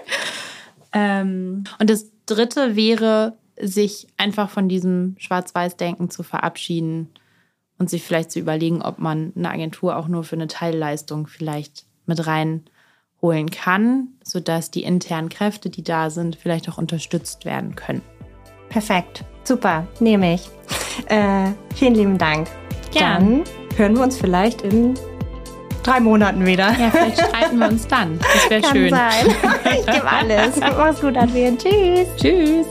Ähm, 0.92 1.64
und 1.78 1.90
das 1.90 2.10
Dritte 2.26 2.76
wäre, 2.76 3.36
sich 3.60 4.06
einfach 4.16 4.48
von 4.48 4.68
diesem 4.68 5.16
Schwarz-Weiß-Denken 5.18 6.10
zu 6.10 6.22
verabschieden 6.22 7.10
und 7.78 7.90
sich 7.90 8.02
vielleicht 8.02 8.30
zu 8.30 8.38
überlegen, 8.38 8.82
ob 8.82 8.98
man 8.98 9.32
eine 9.36 9.50
Agentur 9.50 9.96
auch 9.96 10.08
nur 10.08 10.24
für 10.24 10.36
eine 10.36 10.46
Teilleistung 10.46 11.26
vielleicht 11.26 11.84
mit 12.06 12.26
reinholen 12.26 13.50
kann, 13.50 14.08
sodass 14.24 14.70
die 14.70 14.82
internen 14.82 15.28
Kräfte, 15.28 15.70
die 15.70 15.82
da 15.84 16.10
sind, 16.10 16.36
vielleicht 16.36 16.68
auch 16.68 16.78
unterstützt 16.78 17.44
werden 17.44 17.74
können. 17.76 18.02
Perfekt, 18.68 19.24
super, 19.44 19.86
nehme 19.98 20.34
ich. 20.34 20.48
Äh, 21.06 21.50
vielen 21.74 21.94
lieben 21.94 22.18
Dank. 22.18 22.48
Gern. 22.92 23.44
Dann 23.44 23.44
hören 23.76 23.96
wir 23.96 24.02
uns 24.02 24.16
vielleicht 24.16 24.62
in 24.62 24.94
drei 25.82 26.00
Monaten 26.00 26.44
wieder. 26.44 26.70
Ja, 26.78 26.90
vielleicht 26.90 27.20
streiten 27.20 27.58
wir 27.58 27.68
uns 27.68 27.86
dann. 27.86 28.18
Das 28.18 28.50
wäre 28.50 28.62
schön. 28.72 28.90
Sein. 28.90 29.26
Ich 29.80 29.86
gebe 29.86 30.10
alles. 30.10 30.56
Mach's 30.56 31.00
gut, 31.00 31.16
Adrian. 31.16 31.56
Tschüss. 31.56 32.08
Tschüss. 32.16 32.66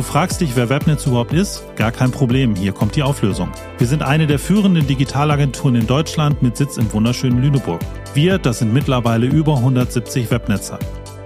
Du 0.00 0.06
fragst 0.06 0.40
dich, 0.40 0.56
wer 0.56 0.70
Webnetz 0.70 1.04
überhaupt 1.04 1.34
ist? 1.34 1.62
Gar 1.76 1.92
kein 1.92 2.10
Problem, 2.10 2.54
hier 2.54 2.72
kommt 2.72 2.96
die 2.96 3.02
Auflösung. 3.02 3.50
Wir 3.76 3.86
sind 3.86 4.02
eine 4.02 4.26
der 4.26 4.38
führenden 4.38 4.86
Digitalagenturen 4.86 5.74
in 5.74 5.86
Deutschland 5.86 6.40
mit 6.40 6.56
Sitz 6.56 6.78
im 6.78 6.90
wunderschönen 6.90 7.42
Lüneburg. 7.42 7.82
Wir, 8.14 8.38
das 8.38 8.60
sind 8.60 8.72
mittlerweile 8.72 9.26
über 9.26 9.58
170 9.58 10.30
Webnetzer. 10.30 10.78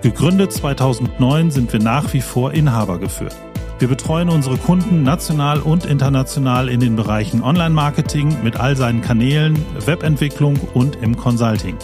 Gegründet 0.03 0.53
2009 0.53 1.53
sind 1.53 1.73
wir 1.73 1.79
nach 1.79 2.13
wie 2.15 2.21
vor 2.21 2.53
Inhaber 2.53 2.99
geführt. 2.99 3.37
Wir 3.79 3.87
betreuen 3.87 4.29
unsere 4.29 4.57
Kunden 4.57 5.05
national 5.05 5.61
und 5.61 5.87
international 5.87 6.69
in 6.69 6.81
den 6.81 6.97
Bereichen 6.97 7.45
Online-Marketing 7.45 8.39
mit 8.43 8.59
all 8.59 8.77
seinen 8.77 9.03
Kanälen, 9.03 9.57
Webentwicklung 9.87 10.59
und 10.75 10.97
im 11.01 11.17
Consulting. 11.17 11.77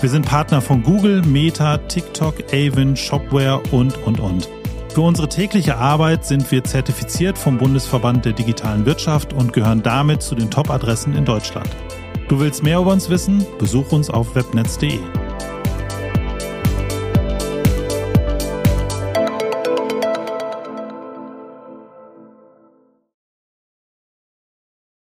Wir 0.00 0.08
sind 0.08 0.26
Partner 0.26 0.60
von 0.60 0.82
Google, 0.82 1.22
Meta, 1.22 1.78
TikTok, 1.78 2.52
Avon, 2.52 2.96
Shopware 2.96 3.62
und, 3.70 3.96
und, 4.04 4.18
und. 4.18 4.48
Für 4.92 5.00
unsere 5.00 5.26
tägliche 5.26 5.78
Arbeit 5.78 6.26
sind 6.26 6.50
wir 6.52 6.64
zertifiziert 6.64 7.38
vom 7.38 7.56
Bundesverband 7.56 8.26
der 8.26 8.34
digitalen 8.34 8.84
Wirtschaft 8.84 9.32
und 9.32 9.54
gehören 9.54 9.82
damit 9.82 10.20
zu 10.20 10.34
den 10.34 10.50
Top-Adressen 10.50 11.16
in 11.16 11.24
Deutschland. 11.24 11.70
Du 12.28 12.38
willst 12.40 12.62
mehr 12.62 12.78
über 12.78 12.92
uns 12.92 13.08
wissen? 13.08 13.46
Besuch 13.58 13.90
uns 13.92 14.10
auf 14.10 14.34
webnetz.de. 14.34 15.00